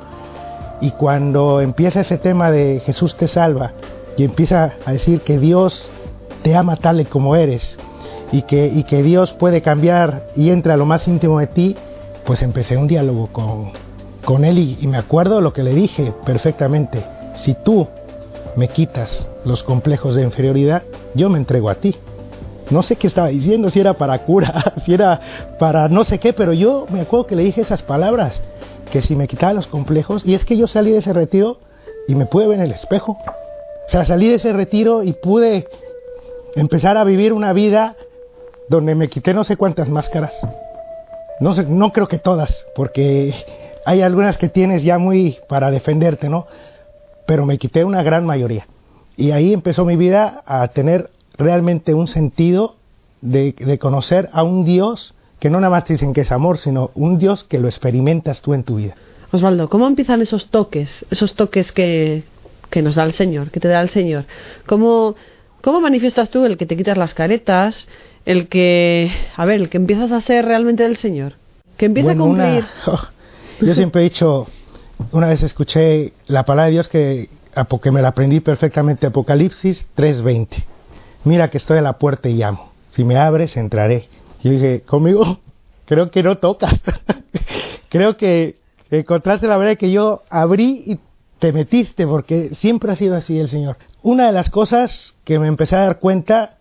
Y 0.82 0.90
cuando 0.90 1.60
empieza 1.60 2.00
ese 2.00 2.18
tema 2.18 2.50
de 2.50 2.80
Jesús 2.84 3.16
te 3.16 3.28
salva, 3.28 3.72
y 4.16 4.24
empieza 4.24 4.74
a 4.84 4.92
decir 4.92 5.22
que 5.22 5.38
Dios 5.38 5.90
te 6.42 6.56
ama 6.56 6.76
tal 6.76 7.00
y 7.00 7.04
como 7.04 7.36
eres 7.36 7.78
y 8.32 8.42
que, 8.42 8.66
y 8.66 8.84
que 8.84 9.02
Dios 9.02 9.32
puede 9.32 9.62
cambiar 9.62 10.28
y 10.34 10.50
entra 10.50 10.74
a 10.74 10.76
lo 10.76 10.84
más 10.84 11.06
íntimo 11.08 11.38
de 11.38 11.46
ti, 11.46 11.76
pues 12.26 12.42
empecé 12.42 12.76
un 12.76 12.86
diálogo 12.86 13.28
con, 13.32 13.72
con 14.24 14.44
él 14.44 14.58
y, 14.58 14.86
me 14.86 14.98
acuerdo 14.98 15.40
lo 15.40 15.52
que 15.52 15.62
le 15.62 15.74
dije 15.74 16.12
perfectamente. 16.24 17.04
Si 17.36 17.54
tú 17.54 17.86
me 18.56 18.68
quitas 18.68 19.26
los 19.44 19.62
complejos 19.62 20.14
de 20.14 20.22
inferioridad, 20.22 20.82
yo 21.14 21.30
me 21.30 21.38
entrego 21.38 21.70
a 21.70 21.76
ti. 21.76 21.96
No 22.70 22.82
sé 22.82 22.96
qué 22.96 23.06
estaba 23.06 23.28
diciendo, 23.28 23.70
si 23.70 23.80
era 23.80 23.94
para 23.94 24.18
cura, 24.20 24.74
si 24.84 24.94
era 24.94 25.20
para 25.58 25.88
no 25.88 26.04
sé 26.04 26.18
qué, 26.18 26.32
pero 26.32 26.52
yo 26.52 26.86
me 26.90 27.00
acuerdo 27.00 27.26
que 27.26 27.36
le 27.36 27.44
dije 27.44 27.62
esas 27.62 27.82
palabras, 27.82 28.40
que 28.90 29.02
si 29.02 29.16
me 29.16 29.26
quitaba 29.26 29.52
los 29.52 29.66
complejos, 29.66 30.24
y 30.24 30.34
es 30.34 30.44
que 30.44 30.56
yo 30.56 30.66
salí 30.66 30.92
de 30.92 30.98
ese 30.98 31.12
retiro 31.12 31.58
y 32.06 32.14
me 32.14 32.26
pude 32.26 32.46
ver 32.46 32.58
en 32.58 32.66
el 32.66 32.72
espejo. 32.72 33.18
O 33.86 33.90
sea, 33.90 34.04
salí 34.04 34.28
de 34.28 34.36
ese 34.36 34.52
retiro 34.52 35.02
y 35.02 35.12
pude 35.12 35.66
empezar 36.54 36.96
a 36.96 37.04
vivir 37.04 37.32
una 37.32 37.52
vida 37.52 37.96
donde 38.68 38.94
me 38.94 39.08
quité 39.08 39.34
no 39.34 39.42
sé 39.42 39.56
cuántas 39.56 39.88
máscaras. 39.88 40.34
No, 41.40 41.54
sé, 41.54 41.64
no 41.64 41.92
creo 41.92 42.06
que 42.06 42.18
todas, 42.18 42.64
porque 42.74 43.34
hay 43.84 44.02
algunas 44.02 44.38
que 44.38 44.48
tienes 44.48 44.82
ya 44.82 44.98
muy 44.98 45.38
para 45.48 45.70
defenderte, 45.70 46.28
¿no? 46.28 46.46
Pero 47.26 47.46
me 47.46 47.58
quité 47.58 47.84
una 47.84 48.02
gran 48.02 48.24
mayoría. 48.24 48.66
Y 49.16 49.32
ahí 49.32 49.52
empezó 49.52 49.84
mi 49.84 49.96
vida 49.96 50.42
a 50.46 50.68
tener 50.68 51.10
realmente 51.36 51.94
un 51.94 52.08
sentido 52.08 52.76
de, 53.20 53.54
de 53.58 53.78
conocer 53.78 54.28
a 54.32 54.42
un 54.42 54.64
Dios 54.64 55.14
que 55.38 55.50
no 55.50 55.60
nada 55.60 55.70
más 55.70 55.84
te 55.84 55.94
dicen 55.94 56.12
que 56.12 56.20
es 56.20 56.32
amor, 56.32 56.58
sino 56.58 56.90
un 56.94 57.18
Dios 57.18 57.44
que 57.44 57.58
lo 57.58 57.68
experimentas 57.68 58.42
tú 58.42 58.54
en 58.54 58.62
tu 58.62 58.76
vida. 58.76 58.94
Osvaldo, 59.32 59.68
¿cómo 59.68 59.86
empiezan 59.86 60.20
esos 60.20 60.48
toques, 60.48 61.06
esos 61.10 61.34
toques 61.34 61.72
que, 61.72 62.24
que 62.68 62.82
nos 62.82 62.96
da 62.96 63.04
el 63.04 63.14
Señor, 63.14 63.50
que 63.50 63.60
te 63.60 63.68
da 63.68 63.80
el 63.80 63.88
Señor? 63.88 64.26
¿Cómo, 64.66 65.14
¿Cómo 65.62 65.80
manifiestas 65.80 66.30
tú 66.30 66.44
el 66.44 66.58
que 66.58 66.66
te 66.66 66.76
quitas 66.76 66.98
las 66.98 67.14
caretas, 67.14 67.88
el 68.26 68.48
que, 68.48 69.10
a 69.36 69.44
ver, 69.46 69.60
el 69.60 69.68
que 69.70 69.78
empiezas 69.78 70.12
a 70.12 70.20
ser 70.20 70.44
realmente 70.44 70.82
del 70.82 70.96
Señor? 70.96 71.34
Que 71.76 71.86
empieza 71.86 72.12
a 72.12 72.16
cumplir. 72.16 72.64
yo 73.60 73.74
siempre 73.74 74.02
he 74.02 74.04
dicho, 74.04 74.46
una 75.12 75.28
vez 75.28 75.42
escuché 75.42 76.12
la 76.26 76.44
palabra 76.44 76.66
de 76.66 76.72
Dios 76.72 76.88
que, 76.88 77.28
que 77.82 77.90
me 77.90 78.02
la 78.02 78.08
aprendí 78.08 78.40
perfectamente, 78.40 79.06
Apocalipsis 79.06 79.86
3:20. 79.96 80.64
Mira 81.24 81.50
que 81.50 81.58
estoy 81.58 81.78
a 81.78 81.82
la 81.82 81.94
puerta 81.94 82.28
y 82.28 82.34
llamo. 82.34 82.70
Si 82.90 83.04
me 83.04 83.16
abres, 83.16 83.56
entraré. 83.56 84.08
Yo 84.42 84.50
dije, 84.50 84.82
conmigo, 84.82 85.38
creo 85.86 86.10
que 86.10 86.22
no 86.22 86.38
tocas. 86.38 86.82
creo 87.88 88.16
que 88.16 88.56
encontraste 88.90 89.46
la 89.46 89.56
verdad 89.56 89.76
que 89.76 89.90
yo 89.90 90.22
abrí 90.30 90.82
y 90.86 90.98
te 91.38 91.52
metiste, 91.52 92.06
porque 92.06 92.54
siempre 92.54 92.92
ha 92.92 92.96
sido 92.96 93.16
así 93.16 93.38
el 93.38 93.48
Señor. 93.48 93.76
Una 94.02 94.26
de 94.26 94.32
las 94.32 94.50
cosas 94.50 95.16
que 95.24 95.38
me 95.38 95.46
empecé 95.46 95.76
a 95.76 95.80
dar 95.80 95.98
cuenta, 95.98 96.56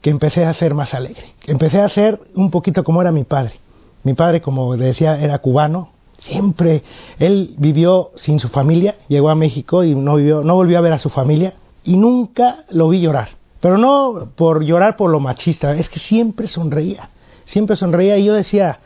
que 0.00 0.10
empecé 0.10 0.44
a 0.44 0.54
ser 0.54 0.74
más 0.74 0.94
alegre. 0.94 1.24
Empecé 1.46 1.80
a 1.80 1.88
ser 1.88 2.20
un 2.34 2.50
poquito 2.50 2.82
como 2.84 3.00
era 3.00 3.12
mi 3.12 3.24
padre. 3.24 3.54
Mi 4.02 4.14
padre, 4.14 4.40
como 4.40 4.76
decía, 4.76 5.20
era 5.20 5.38
cubano. 5.38 5.90
Siempre 6.22 6.84
él 7.18 7.56
vivió 7.58 8.12
sin 8.14 8.38
su 8.38 8.48
familia, 8.48 8.94
llegó 9.08 9.28
a 9.28 9.34
México 9.34 9.82
y 9.82 9.96
no, 9.96 10.14
vivió, 10.14 10.44
no 10.44 10.54
volvió 10.54 10.78
a 10.78 10.80
ver 10.80 10.92
a 10.92 10.98
su 10.98 11.10
familia 11.10 11.54
y 11.82 11.96
nunca 11.96 12.64
lo 12.70 12.88
vi 12.88 13.00
llorar. 13.00 13.30
Pero 13.60 13.76
no 13.76 14.28
por 14.36 14.62
llorar 14.62 14.96
por 14.96 15.10
lo 15.10 15.18
machista, 15.18 15.72
es 15.72 15.88
que 15.88 15.98
siempre 15.98 16.46
sonreía. 16.46 17.10
Siempre 17.44 17.74
sonreía 17.74 18.18
y 18.18 18.26
yo 18.26 18.34
decía, 18.34 18.78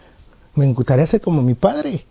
me 0.54 0.72
gustaría 0.72 1.06
ser 1.06 1.20
como 1.20 1.42
mi 1.42 1.52
padre. 1.52 2.06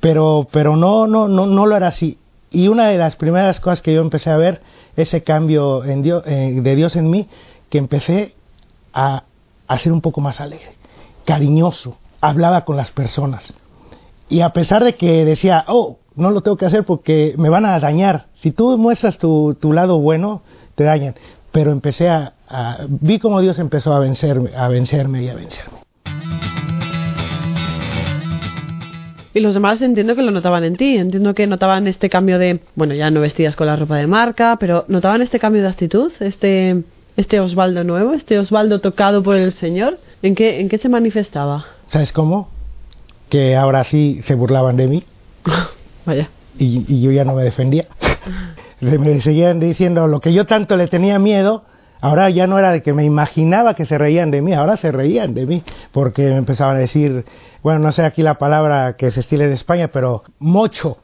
Pero, 0.00 0.48
pero 0.50 0.74
no, 0.74 1.06
no, 1.06 1.28
no, 1.28 1.46
no 1.46 1.64
lo 1.64 1.76
era 1.76 1.86
así. 1.86 2.18
Y 2.50 2.66
una 2.66 2.88
de 2.88 2.98
las 2.98 3.14
primeras 3.14 3.60
cosas 3.60 3.80
que 3.80 3.94
yo 3.94 4.00
empecé 4.00 4.30
a 4.30 4.38
ver, 4.38 4.60
ese 4.96 5.22
cambio 5.22 5.84
eh, 5.84 5.94
de 5.94 6.74
Dios 6.74 6.96
en 6.96 7.08
mí, 7.08 7.28
que 7.70 7.78
empecé 7.78 8.34
a, 8.92 9.22
a 9.68 9.78
ser 9.78 9.92
un 9.92 10.00
poco 10.00 10.20
más 10.20 10.40
alegre, 10.40 10.74
cariñoso, 11.24 11.96
hablaba 12.20 12.64
con 12.64 12.76
las 12.76 12.90
personas. 12.90 13.54
Y 14.28 14.40
a 14.42 14.50
pesar 14.50 14.84
de 14.84 14.94
que 14.94 15.24
decía, 15.24 15.64
oh, 15.68 15.98
no 16.14 16.30
lo 16.30 16.42
tengo 16.42 16.56
que 16.56 16.66
hacer 16.66 16.84
porque 16.84 17.34
me 17.38 17.48
van 17.48 17.64
a 17.64 17.78
dañar. 17.80 18.26
Si 18.32 18.50
tú 18.50 18.76
muestras 18.76 19.18
tu, 19.18 19.56
tu 19.58 19.72
lado 19.72 19.98
bueno, 20.00 20.42
te 20.74 20.84
dañan. 20.84 21.14
Pero 21.50 21.72
empecé 21.72 22.08
a, 22.08 22.34
a, 22.48 22.78
vi 22.88 23.18
como 23.18 23.40
Dios 23.40 23.58
empezó 23.58 23.94
a 23.94 23.98
vencerme, 24.00 24.54
a 24.54 24.68
vencerme 24.68 25.22
y 25.22 25.28
a 25.28 25.34
vencerme. 25.34 25.78
Y 29.32 29.40
los 29.40 29.54
demás 29.54 29.80
entiendo 29.80 30.16
que 30.16 30.22
lo 30.22 30.30
notaban 30.30 30.64
en 30.64 30.76
ti, 30.76 30.96
entiendo 30.96 31.34
que 31.34 31.46
notaban 31.46 31.86
este 31.86 32.10
cambio 32.10 32.38
de, 32.38 32.60
bueno, 32.74 32.94
ya 32.94 33.10
no 33.10 33.20
vestías 33.20 33.56
con 33.56 33.68
la 33.68 33.76
ropa 33.76 33.96
de 33.96 34.06
marca, 34.06 34.56
pero 34.58 34.84
notaban 34.88 35.22
este 35.22 35.38
cambio 35.38 35.62
de 35.62 35.68
actitud, 35.68 36.10
este, 36.20 36.82
este 37.16 37.38
Osvaldo 37.38 37.84
nuevo, 37.84 38.14
este 38.14 38.38
Osvaldo 38.38 38.80
tocado 38.80 39.22
por 39.22 39.36
el 39.36 39.52
Señor. 39.52 40.00
¿En 40.22 40.34
qué, 40.34 40.60
en 40.60 40.68
qué 40.68 40.78
se 40.78 40.88
manifestaba? 40.88 41.66
¿Sabes 41.86 42.12
cómo? 42.12 42.48
Que 43.28 43.56
ahora 43.56 43.84
sí 43.84 44.20
se 44.24 44.34
burlaban 44.34 44.76
de 44.76 44.86
mí. 44.86 45.04
Vaya. 46.06 46.30
Y, 46.58 46.84
y 46.88 47.02
yo 47.02 47.10
ya 47.12 47.24
no 47.24 47.34
me 47.34 47.42
defendía. 47.42 47.86
me 48.80 49.20
seguían 49.20 49.60
diciendo 49.60 50.06
lo 50.08 50.20
que 50.20 50.32
yo 50.32 50.46
tanto 50.46 50.76
le 50.76 50.88
tenía 50.88 51.18
miedo, 51.18 51.64
Ahora 52.00 52.30
ya 52.30 52.46
no 52.46 52.58
era 52.58 52.70
de 52.70 52.82
que 52.82 52.92
me 52.92 53.04
imaginaba 53.04 53.74
que 53.74 53.86
se 53.86 53.98
reían 53.98 54.30
de 54.30 54.40
mí, 54.40 54.54
ahora 54.54 54.76
se 54.76 54.92
reían 54.92 55.34
de 55.34 55.46
mí, 55.46 55.64
porque 55.92 56.22
me 56.28 56.36
empezaban 56.36 56.76
a 56.76 56.80
decir, 56.80 57.24
bueno, 57.62 57.80
no 57.80 57.90
sé 57.90 58.04
aquí 58.04 58.22
la 58.22 58.38
palabra 58.38 58.96
que 58.96 59.10
se 59.10 59.20
estila 59.20 59.44
en 59.44 59.52
España, 59.52 59.88
pero 59.88 60.22
mocho, 60.38 60.98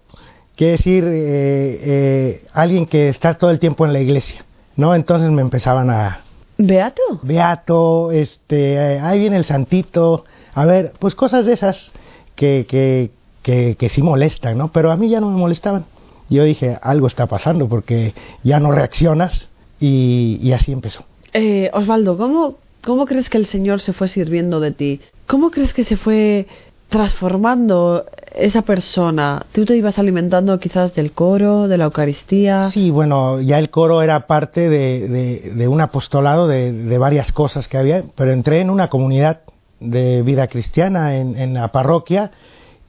quiere 0.57 0.73
decir 0.73 1.05
eh, 1.05 1.81
eh, 1.83 2.47
alguien 2.53 2.87
que 2.87 3.09
está 3.09 3.35
todo 3.35 3.51
el 3.51 3.59
tiempo 3.59 3.85
en 3.85 3.93
la 3.93 4.01
iglesia, 4.01 4.45
¿no? 4.77 4.95
Entonces 4.95 5.31
me 5.31 5.43
empezaban 5.43 5.91
a... 5.91 6.21
¿Beato? 6.59 7.03
Beato, 7.23 8.13
este, 8.13 8.79
ahí 9.01 9.19
viene 9.19 9.37
el 9.37 9.45
santito, 9.45 10.25
a 10.55 10.65
ver, 10.65 10.93
pues 11.01 11.17
cosas 11.17 11.47
de 11.47 11.55
esas 11.55 11.91
que, 12.35 12.67
que, 12.69 13.11
que, 13.43 13.77
que 13.77 13.89
sí 13.89 14.03
molestan, 14.03 14.59
¿no? 14.59 14.69
Pero 14.69 14.91
a 14.91 14.97
mí 14.97 15.09
ya 15.09 15.21
no 15.21 15.31
me 15.31 15.37
molestaban. 15.37 15.85
Yo 16.31 16.45
dije, 16.45 16.79
algo 16.83 17.07
está 17.07 17.27
pasando 17.27 17.69
porque 17.69 18.15
ya 18.43 18.59
no 18.59 18.73
reaccionas 18.73 19.51
y, 19.81 20.39
y 20.43 20.53
así 20.53 20.73
empezó. 20.73 21.05
Eh, 21.33 21.71
Osvaldo, 21.75 22.17
¿cómo, 22.17 22.57
¿cómo 22.83 23.07
crees 23.07 23.29
que 23.29 23.39
el 23.39 23.47
Señor 23.47 23.81
se 23.81 23.93
fue 23.93 24.09
sirviendo 24.09 24.61
de 24.61 24.73
ti? 24.73 25.01
¿Cómo 25.27 25.51
crees 25.51 25.75
que 25.75 25.85
se 25.85 25.97
fue 25.97 26.47
transformando 26.89 28.05
esa 28.35 28.63
persona? 28.63 29.47
¿Tú 29.53 29.65
te 29.65 29.77
ibas 29.77 29.99
alimentando 29.99 30.59
quizás 30.59 30.95
del 30.95 31.13
coro, 31.13 31.69
de 31.69 31.77
la 31.77 31.85
Eucaristía? 31.85 32.65
Sí, 32.65 32.91
bueno, 32.91 33.41
ya 33.41 33.59
el 33.59 33.71
coro 33.71 34.01
era 34.03 34.27
parte 34.27 34.69
de, 34.69 35.09
de, 35.09 35.51
de 35.55 35.69
un 35.69 35.81
apostolado 35.81 36.47
de, 36.47 36.73
de, 36.73 36.99
varias 36.99 37.33
cosas 37.33 37.69
que 37.69 37.79
había, 37.79 38.05
pero 38.15 38.33
entré 38.33 38.61
en 38.61 38.71
una 38.71 38.89
comunidad 38.89 39.41
de 39.81 40.23
vida 40.23 40.47
cristiana 40.47 41.17
en, 41.17 41.37
en 41.37 41.55
la 41.55 41.69
parroquia 41.69 42.31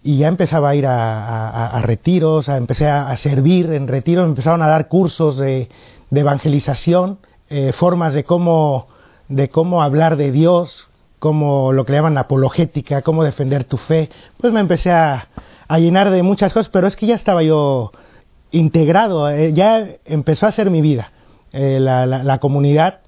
y 0.05 0.19
ya 0.19 0.27
empezaba 0.27 0.69
a 0.69 0.75
ir 0.75 0.85
a, 0.85 1.65
a, 1.65 1.81
retiros, 1.81 2.47
a, 2.47 2.57
empecé 2.57 2.85
a, 2.85 3.17
servir 3.17 3.73
en 3.73 3.87
retiros, 3.87 4.23
empezaron 4.27 4.61
a 4.61 4.67
dar 4.67 4.87
cursos 4.87 5.35
de, 5.37 5.67
evangelización, 6.11 7.17
eh, 7.49 7.71
formas 7.73 8.13
de 8.13 8.23
cómo, 8.23 8.87
de 9.29 9.49
cómo 9.49 9.81
hablar 9.81 10.15
de 10.15 10.31
Dios, 10.31 10.87
como 11.17 11.73
lo 11.73 11.85
que 11.85 11.93
le 11.93 11.97
llaman 11.97 12.19
apologética, 12.19 13.01
cómo 13.01 13.23
defender 13.23 13.63
tu 13.63 13.77
fe, 13.77 14.11
pues 14.37 14.53
me 14.53 14.59
empecé 14.59 14.91
a, 14.91 15.27
a 15.67 15.79
llenar 15.79 16.11
de 16.11 16.21
muchas 16.21 16.53
cosas, 16.53 16.69
pero 16.69 16.85
es 16.85 16.95
que 16.95 17.07
ya 17.07 17.15
estaba 17.15 17.41
yo 17.41 17.91
integrado, 18.51 19.27
eh, 19.31 19.53
ya 19.53 19.87
empezó 20.05 20.45
a 20.45 20.51
ser 20.51 20.69
mi 20.69 20.81
vida, 20.81 21.11
eh, 21.51 21.79
la, 21.81 22.05
la, 22.05 22.37
comunidad, 22.37 22.99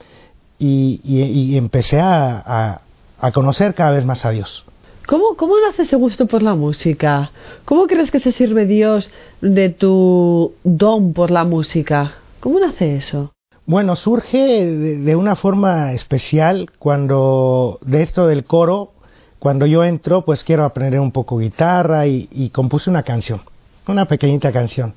y, 0.58 1.00
y, 1.04 1.56
empecé 1.58 2.00
a, 2.00 2.82
a, 3.20 3.32
conocer 3.32 3.74
cada 3.74 3.92
vez 3.92 4.06
más 4.06 4.26
a 4.26 4.32
Dios. 4.32 4.66
¿Cómo, 5.08 5.36
¿Cómo 5.36 5.56
nace 5.66 5.84
ese 5.84 5.96
gusto 5.96 6.28
por 6.28 6.42
la 6.42 6.54
música? 6.54 7.32
¿Cómo 7.66 7.88
crees 7.88 8.12
que 8.12 8.20
se 8.20 8.32
sirve 8.32 8.66
Dios 8.66 9.10
de 9.42 9.70
tu 9.70 10.54
don 10.64 11.14
por 11.14 11.32
la 11.32 11.46
música? 11.46 12.16
¿Cómo 12.40 12.60
nace 12.60 12.96
eso? 12.98 13.32
Bueno, 13.66 13.96
surge 13.96 14.66
de, 14.66 14.98
de, 15.00 15.16
una 15.16 15.36
forma 15.36 15.94
especial 15.94 16.70
cuando 16.80 17.80
de 17.82 18.02
esto 18.02 18.28
del 18.28 18.46
coro, 18.46 18.92
cuando 19.40 19.66
yo 19.66 19.84
entro, 19.84 20.24
pues 20.24 20.44
quiero 20.44 20.64
aprender 20.64 21.00
un 21.00 21.12
poco 21.12 21.38
guitarra 21.38 22.08
y, 22.08 22.28
y 22.32 22.50
compuse 22.50 22.90
una 22.90 23.04
canción, 23.04 23.42
una 23.88 24.06
pequeñita 24.06 24.52
canción. 24.52 24.94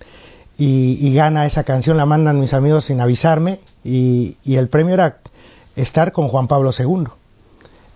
Y, 0.56 0.98
y, 1.00 1.14
gana 1.14 1.46
esa 1.46 1.64
canción, 1.64 1.96
la 1.96 2.04
mandan 2.04 2.38
mis 2.38 2.52
amigos 2.52 2.84
sin 2.84 3.00
avisarme 3.00 3.60
y, 3.82 4.36
y, 4.44 4.56
el 4.56 4.68
premio 4.68 4.94
era 4.94 5.18
estar 5.74 6.12
con 6.12 6.28
Juan 6.28 6.48
Pablo 6.48 6.70
II, 6.78 7.06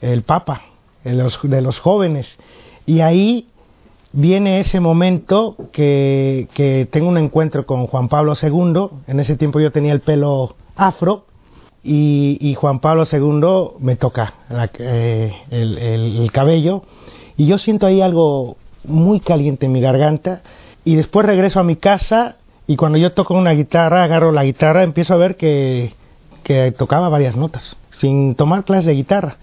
el 0.00 0.22
Papa 0.22 0.62
de 1.04 1.60
los, 1.62 1.78
jóvenes. 1.78 2.38
Y 2.86 3.00
ahí 3.00 3.46
viene 4.12 4.60
ese 4.60 4.80
momento 4.80 5.56
que, 5.72 6.48
que, 6.54 6.88
tengo 6.90 7.08
un 7.08 7.18
encuentro 7.18 7.66
con 7.66 7.86
Juan 7.86 8.08
Pablo 8.08 8.34
II. 8.40 8.88
En 9.06 9.20
ese 9.20 9.36
tiempo 9.36 9.60
yo 9.60 9.70
tenía 9.70 9.92
el 9.92 10.00
pelo 10.00 10.56
afro 10.76 11.26
y, 11.82 12.38
y 12.40 12.54
Juan 12.54 12.80
Pablo 12.80 13.04
II 13.10 13.76
me 13.80 13.96
toca 13.96 14.34
eh, 14.78 15.32
el, 15.50 15.78
el, 15.78 16.16
el, 16.16 16.32
cabello 16.32 16.82
y 17.36 17.46
yo 17.46 17.58
siento 17.58 17.86
ahí 17.86 18.00
algo 18.00 18.56
muy 18.84 19.20
caliente 19.20 19.66
en 19.66 19.72
mi 19.72 19.80
garganta 19.80 20.42
y 20.84 20.96
después 20.96 21.26
regreso 21.26 21.60
a 21.60 21.64
mi 21.64 21.76
casa 21.76 22.38
y 22.66 22.76
cuando 22.76 22.96
yo 22.96 23.12
toco 23.12 23.34
una 23.34 23.52
guitarra, 23.52 24.04
agarro 24.04 24.32
la 24.32 24.44
guitarra, 24.44 24.82
empiezo 24.82 25.12
a 25.12 25.18
ver 25.18 25.36
que, 25.36 25.92
que 26.42 26.72
tocaba 26.72 27.10
varias 27.10 27.36
notas 27.36 27.76
sin 27.90 28.34
tomar 28.34 28.64
clases 28.64 28.86
de 28.86 28.94
guitarra 28.94 29.36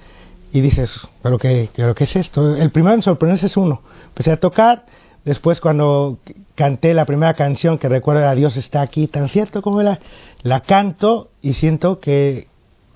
y 0.51 0.61
dices, 0.61 0.99
¿pero 1.21 1.37
qué, 1.37 1.69
pero 1.75 1.95
qué 1.95 2.03
es 2.03 2.15
esto? 2.15 2.55
El 2.55 2.71
primero 2.71 2.95
en 2.95 3.01
sorprenderse 3.01 3.45
es 3.45 3.57
uno. 3.57 3.81
Empecé 4.07 4.31
a 4.31 4.39
tocar, 4.39 4.85
después 5.23 5.61
cuando 5.61 6.17
canté 6.55 6.93
la 6.93 7.05
primera 7.05 7.33
canción 7.35 7.77
que 7.77 7.87
recuerda 7.87 8.29
a 8.29 8.35
Dios 8.35 8.57
está 8.57 8.81
aquí, 8.81 9.07
tan 9.07 9.29
cierto 9.29 9.61
como 9.61 9.79
era, 9.79 9.99
la 10.43 10.61
canto 10.61 11.29
y 11.41 11.53
siento 11.53 11.99
que, 11.99 12.47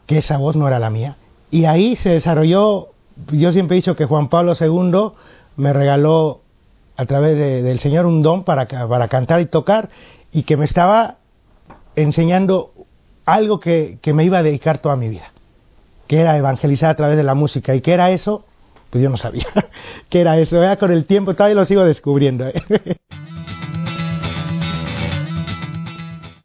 que 0.06 0.18
esa 0.18 0.38
voz 0.38 0.58
no 0.58 0.68
era 0.68 0.80
la 0.80 0.90
mía. 0.90 1.16
Y 1.50 1.66
ahí 1.66 1.96
se 1.96 2.10
desarrolló, 2.10 2.90
yo 3.32 3.52
siempre 3.54 3.78
he 3.78 3.80
dicho 3.80 3.96
que 3.96 4.06
Juan 4.06 4.28
Pablo 4.28 4.54
II 4.60 5.14
me 5.56 5.72
regaló 5.72 6.42
a 6.98 7.06
través 7.06 7.38
de, 7.38 7.62
del 7.62 7.80
Señor 7.80 8.06
un 8.06 8.22
don 8.22 8.44
para, 8.44 8.68
para 8.68 9.08
cantar 9.08 9.40
y 9.40 9.46
tocar 9.46 9.90
y 10.34 10.44
que 10.44 10.58
me 10.58 10.66
estaba 10.66 11.18
enseñando 11.96 12.74
algo 13.26 13.62
que, 13.62 13.98
que 14.02 14.14
me 14.14 14.26
iba 14.26 14.40
a 14.40 14.44
dedicar 14.44 14.80
toda 14.80 14.98
mi 14.98 15.08
vida 15.08 15.32
que 16.08 16.20
era 16.20 16.38
evangelizar 16.38 16.90
a 16.90 16.96
través 16.96 17.18
de 17.18 17.24
la 17.24 17.36
música. 17.36 17.76
¿Y 17.76 17.82
qué 17.82 17.94
era 17.94 18.12
eso? 18.12 18.46
Pues 18.90 19.04
yo 19.04 19.10
no 19.10 19.18
sabía 19.18 19.48
qué 20.10 20.22
era 20.22 20.38
eso. 20.38 20.64
¿eh? 20.64 20.78
Con 20.78 20.92
el 20.92 21.06
tiempo 21.06 21.34
todavía 21.34 21.56
lo 21.56 21.66
sigo 21.66 21.84
descubriendo. 21.84 22.48
¿eh? 22.48 22.54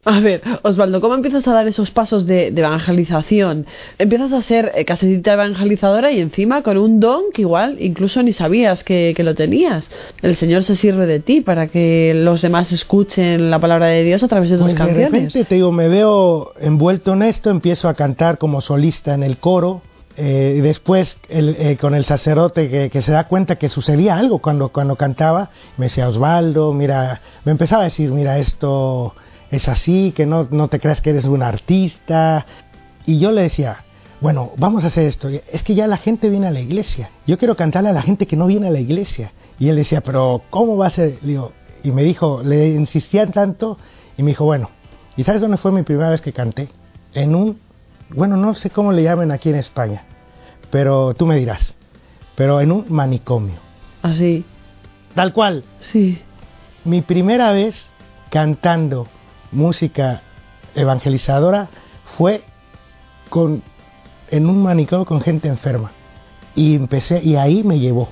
A 0.03 0.19
ver, 0.19 0.41
Osvaldo, 0.63 0.99
¿cómo 0.99 1.13
empiezas 1.13 1.47
a 1.47 1.53
dar 1.53 1.67
esos 1.67 1.91
pasos 1.91 2.25
de, 2.25 2.47
evangelización? 2.47 3.67
Empiezas 3.99 4.31
a 4.31 4.41
ser 4.41 4.71
eh, 4.73 4.83
casetita 4.83 5.33
evangelizadora 5.33 6.11
y 6.11 6.19
encima 6.19 6.63
con 6.63 6.77
un 6.77 6.99
don 6.99 7.25
que 7.31 7.43
igual 7.43 7.77
incluso 7.79 8.23
ni 8.23 8.33
sabías 8.33 8.83
que, 8.83 9.15
lo 9.21 9.35
tenías. 9.35 9.91
El 10.23 10.35
Señor 10.35 10.63
se 10.63 10.75
sirve 10.75 11.05
de 11.05 11.19
ti 11.19 11.41
para 11.41 11.67
que 11.67 12.13
los 12.15 12.41
demás 12.41 12.71
escuchen 12.71 13.51
la 13.51 13.59
palabra 13.59 13.89
de 13.89 14.03
Dios 14.03 14.23
a 14.23 14.27
través 14.27 14.49
de 14.49 14.57
tus 14.57 14.65
pues 14.65 14.75
canciones. 14.75 15.11
De 15.11 15.17
repente, 15.17 15.45
te 15.45 15.55
digo, 15.55 15.71
me 15.71 15.87
veo 15.87 16.53
envuelto 16.59 17.13
en 17.13 17.21
esto, 17.21 17.51
empiezo 17.51 17.87
a 17.87 17.93
cantar 17.93 18.39
como 18.39 18.61
solista 18.61 19.13
en 19.13 19.21
el 19.21 19.37
coro. 19.37 19.83
Eh, 20.17 20.55
y 20.57 20.61
después 20.61 21.17
eh, 21.29 21.77
con 21.79 21.95
el 21.95 22.03
sacerdote 22.03 22.69
que, 22.69 22.89
que, 22.89 23.01
se 23.01 23.13
da 23.13 23.29
cuenta 23.29 23.55
que 23.55 23.69
sucedía 23.69 24.17
algo 24.17 24.39
cuando, 24.39 24.69
cuando 24.69 24.97
cantaba, 24.97 25.51
me 25.77 25.85
decía 25.85 26.09
Osvaldo, 26.09 26.73
mira, 26.73 27.21
me 27.45 27.53
empezaba 27.53 27.83
a 27.83 27.85
decir, 27.85 28.11
mira, 28.11 28.37
esto 28.37 29.15
es 29.51 29.67
así, 29.67 30.13
que 30.15 30.25
no, 30.25 30.47
no 30.49 30.69
te 30.69 30.79
creas 30.79 31.01
que 31.01 31.11
eres 31.11 31.25
un 31.25 31.43
artista. 31.43 32.45
Y 33.05 33.19
yo 33.19 33.31
le 33.31 33.43
decía, 33.43 33.83
bueno, 34.21 34.51
vamos 34.57 34.83
a 34.83 34.87
hacer 34.87 35.05
esto. 35.05 35.27
Es 35.29 35.63
que 35.63 35.75
ya 35.75 35.87
la 35.87 35.97
gente 35.97 36.29
viene 36.29 36.47
a 36.47 36.51
la 36.51 36.61
iglesia. 36.61 37.11
Yo 37.27 37.37
quiero 37.37 37.55
cantarle 37.55 37.89
a 37.89 37.93
la 37.93 38.01
gente 38.01 38.25
que 38.25 38.37
no 38.37 38.47
viene 38.47 38.67
a 38.67 38.71
la 38.71 38.79
iglesia. 38.79 39.33
Y 39.59 39.69
él 39.69 39.75
decía, 39.75 40.01
pero 40.01 40.41
¿cómo 40.49 40.77
va 40.77 40.87
a 40.87 40.91
ser? 40.91 41.19
Digo, 41.21 41.51
y 41.83 41.91
me 41.91 42.03
dijo, 42.03 42.41
le 42.43 42.69
insistían 42.69 43.31
tanto 43.31 43.77
y 44.17 44.23
me 44.23 44.31
dijo, 44.31 44.45
bueno, 44.45 44.69
¿y 45.17 45.23
sabes 45.23 45.41
dónde 45.41 45.57
fue 45.57 45.71
mi 45.71 45.83
primera 45.83 46.09
vez 46.09 46.21
que 46.21 46.33
canté? 46.33 46.69
En 47.13 47.35
un, 47.35 47.59
bueno, 48.09 48.37
no 48.37 48.55
sé 48.55 48.69
cómo 48.69 48.91
le 48.91 49.03
llamen 49.03 49.31
aquí 49.31 49.49
en 49.49 49.55
España, 49.55 50.03
pero 50.69 51.13
tú 51.13 51.25
me 51.25 51.35
dirás, 51.35 51.75
pero 52.35 52.61
en 52.61 52.71
un 52.71 52.85
manicomio. 52.89 53.55
Así. 54.01 54.45
¿Ah, 54.47 55.15
Tal 55.15 55.33
cual. 55.33 55.65
Sí. 55.81 56.21
Mi 56.85 57.01
primera 57.01 57.51
vez 57.51 57.91
cantando 58.29 59.07
música 59.51 60.21
evangelizadora 60.75 61.69
fue 62.17 62.43
con, 63.29 63.63
en 64.29 64.45
un 64.47 64.63
manicomio 64.63 65.05
con 65.05 65.21
gente 65.21 65.47
enferma. 65.47 65.91
Y 66.55 66.75
empecé, 66.75 67.21
y 67.23 67.35
ahí 67.35 67.63
me 67.63 67.79
llevó. 67.79 68.09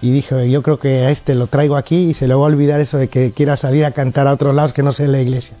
Y 0.00 0.10
dije, 0.10 0.50
yo 0.50 0.62
creo 0.62 0.78
que 0.78 1.06
a 1.06 1.10
este 1.10 1.34
lo 1.34 1.46
traigo 1.46 1.76
aquí 1.76 2.10
y 2.10 2.14
se 2.14 2.28
le 2.28 2.34
va 2.34 2.42
a 2.42 2.46
olvidar 2.46 2.80
eso 2.80 2.98
de 2.98 3.08
que 3.08 3.32
quiera 3.32 3.56
salir 3.56 3.84
a 3.84 3.92
cantar 3.92 4.26
a 4.26 4.32
otros 4.32 4.54
lados 4.54 4.72
que 4.72 4.82
no 4.82 4.92
sea 4.92 5.08
la 5.08 5.20
iglesia. 5.20 5.56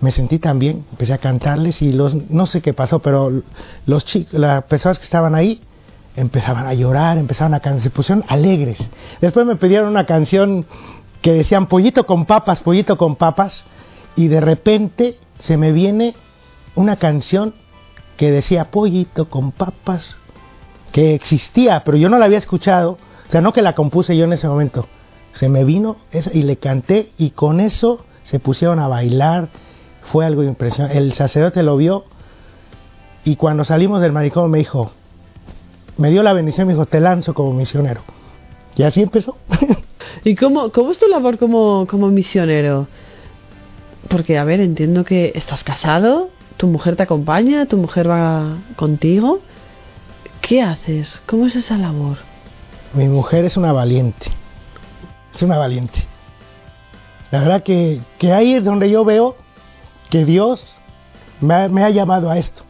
Me 0.00 0.10
sentí 0.10 0.38
tan 0.38 0.58
bien, 0.58 0.84
empecé 0.90 1.14
a 1.14 1.18
cantarles 1.18 1.80
y 1.80 1.92
los, 1.92 2.14
no 2.30 2.44
sé 2.44 2.60
qué 2.60 2.74
pasó, 2.74 2.98
pero 2.98 3.42
los 3.86 4.04
chicos, 4.04 4.34
las 4.38 4.64
personas 4.64 4.98
que 4.98 5.04
estaban 5.04 5.34
ahí 5.34 5.62
empezaban 6.14 6.66
a 6.66 6.74
llorar, 6.74 7.16
empezaban 7.16 7.54
a 7.54 7.60
cantar, 7.60 7.82
se 7.82 7.90
pusieron 7.90 8.24
alegres. 8.28 8.78
Después 9.20 9.46
me 9.46 9.56
pidieron 9.56 9.88
una 9.88 10.04
canción 10.04 10.66
que 11.22 11.32
decían 11.32 11.66
pollito 11.66 12.04
con 12.04 12.26
papas, 12.26 12.60
pollito 12.60 12.98
con 12.98 13.16
papas, 13.16 13.64
y 14.16 14.28
de 14.28 14.40
repente 14.40 15.18
se 15.38 15.56
me 15.56 15.72
viene 15.72 16.14
una 16.74 16.96
canción 16.96 17.54
que 18.16 18.30
decía 18.30 18.70
pollito 18.70 19.28
con 19.28 19.52
papas, 19.52 20.16
que 20.90 21.14
existía, 21.14 21.84
pero 21.84 21.98
yo 21.98 22.08
no 22.08 22.18
la 22.18 22.24
había 22.24 22.38
escuchado, 22.38 22.98
o 23.28 23.30
sea, 23.30 23.42
no 23.42 23.52
que 23.52 23.62
la 23.62 23.74
compuse 23.74 24.16
yo 24.16 24.24
en 24.24 24.32
ese 24.32 24.48
momento, 24.48 24.86
se 25.32 25.50
me 25.50 25.64
vino 25.64 25.96
y 26.32 26.42
le 26.42 26.56
canté 26.56 27.12
y 27.18 27.30
con 27.30 27.60
eso 27.60 28.06
se 28.22 28.40
pusieron 28.40 28.78
a 28.78 28.88
bailar, 28.88 29.48
fue 30.02 30.24
algo 30.24 30.42
impresionante. 30.42 30.96
El 30.96 31.12
sacerdote 31.12 31.62
lo 31.62 31.76
vio 31.76 32.04
y 33.24 33.36
cuando 33.36 33.64
salimos 33.64 34.00
del 34.00 34.12
manicomio 34.12 34.48
me 34.48 34.58
dijo, 34.58 34.92
me 35.98 36.10
dio 36.10 36.22
la 36.22 36.32
bendición, 36.32 36.66
me 36.66 36.72
dijo, 36.72 36.86
te 36.86 37.00
lanzo 37.00 37.34
como 37.34 37.52
misionero. 37.52 38.00
Y 38.76 38.82
así 38.82 39.02
empezó. 39.02 39.36
¿Y 40.24 40.34
cómo, 40.36 40.70
cómo 40.70 40.90
es 40.90 40.98
tu 40.98 41.08
labor 41.08 41.38
como, 41.38 41.86
como 41.86 42.08
misionero? 42.08 42.86
Porque, 44.08 44.38
a 44.38 44.44
ver, 44.44 44.60
entiendo 44.60 45.04
que 45.04 45.32
estás 45.34 45.64
casado, 45.64 46.30
tu 46.56 46.66
mujer 46.66 46.96
te 46.96 47.02
acompaña, 47.02 47.66
tu 47.66 47.76
mujer 47.76 48.08
va 48.08 48.58
contigo. 48.76 49.40
¿Qué 50.40 50.62
haces? 50.62 51.20
¿Cómo 51.26 51.46
es 51.46 51.56
esa 51.56 51.76
labor? 51.76 52.18
Mi 52.94 53.08
mujer 53.08 53.44
es 53.44 53.56
una 53.56 53.72
valiente. 53.72 54.28
Es 55.34 55.42
una 55.42 55.58
valiente. 55.58 56.00
La 57.30 57.40
verdad 57.40 57.62
que, 57.62 58.00
que 58.18 58.32
ahí 58.32 58.54
es 58.54 58.64
donde 58.64 58.90
yo 58.90 59.04
veo 59.04 59.36
que 60.10 60.24
Dios 60.24 60.76
me 61.40 61.54
ha, 61.54 61.68
me 61.68 61.82
ha 61.82 61.90
llamado 61.90 62.30
a 62.30 62.38
esto. 62.38 62.62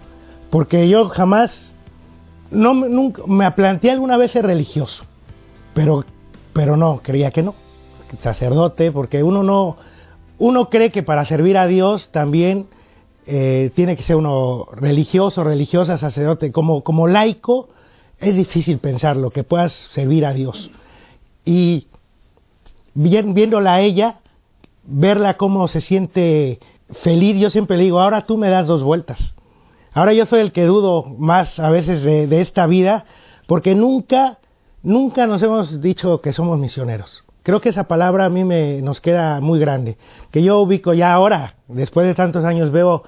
Porque 0.51 0.89
yo 0.89 1.09
jamás, 1.09 1.73
no, 2.51 2.73
nunca, 2.75 3.23
me 3.27 3.51
planteé 3.53 3.91
alguna 3.91 4.17
vez 4.17 4.33
ser 4.33 4.47
religioso. 4.47 5.05
Pero, 5.75 6.05
pero 6.53 6.77
no, 6.77 7.01
creía 7.03 7.31
que 7.31 7.43
no. 7.43 7.55
Sacerdote, 8.21 8.93
porque 8.93 9.23
uno 9.23 9.43
no, 9.43 9.77
uno 10.39 10.69
cree 10.69 10.91
que 10.91 11.03
para 11.03 11.25
servir 11.25 11.57
a 11.57 11.67
Dios 11.67 12.11
también 12.13 12.67
eh, 13.27 13.71
tiene 13.75 13.97
que 13.97 14.03
ser 14.03 14.17
uno 14.17 14.67
religioso, 14.73 15.43
religiosa, 15.45 15.99
sacerdote. 15.99 16.53
Como, 16.53 16.83
como 16.83 17.09
laico 17.09 17.69
es 18.19 18.37
difícil 18.37 18.79
pensar 18.79 19.17
lo 19.17 19.31
que 19.31 19.45
puedas 19.45 19.73
servir 19.73 20.25
a 20.27 20.33
Dios. 20.33 20.71
Y 21.45 21.89
viéndola 22.95 23.75
a 23.75 23.81
ella, 23.81 24.21
verla 24.85 25.37
cómo 25.37 25.69
se 25.69 25.81
siente 25.81 26.61
feliz, 26.91 27.39
yo 27.39 27.51
siempre 27.51 27.77
le 27.77 27.85
digo, 27.85 28.01
ahora 28.01 28.27
tú 28.27 28.37
me 28.37 28.49
das 28.49 28.67
dos 28.67 28.83
vueltas. 28.83 29.35
Ahora 29.93 30.13
yo 30.13 30.27
soy 30.27 30.41
el 30.41 30.53
que 30.53 30.65
dudo 30.65 31.05
más 31.19 31.59
a 31.59 31.71
veces 31.71 32.05
de 32.05 32.41
esta 32.41 32.67
vida, 32.67 33.07
porque 33.47 33.75
nunca, 33.75 34.39
nunca 34.83 35.27
nos 35.27 35.43
hemos 35.43 35.81
dicho 35.81 36.21
que 36.21 36.33
somos 36.33 36.59
misioneros. 36.59 37.26
Creo 37.47 37.61
que 37.61 37.69
esa 37.69 37.85
palabra 37.85 38.25
a 38.25 38.29
mí 38.29 38.43
me, 38.43 38.83
nos 38.83 39.01
queda 39.01 39.41
muy 39.41 39.61
grande. 39.61 39.99
Que 40.33 40.43
yo 40.43 40.59
ubico 40.59 40.95
ya 40.95 41.13
ahora, 41.13 41.55
después 41.69 42.05
de 42.05 42.13
tantos 42.13 42.45
años, 42.45 42.73
veo 42.73 43.05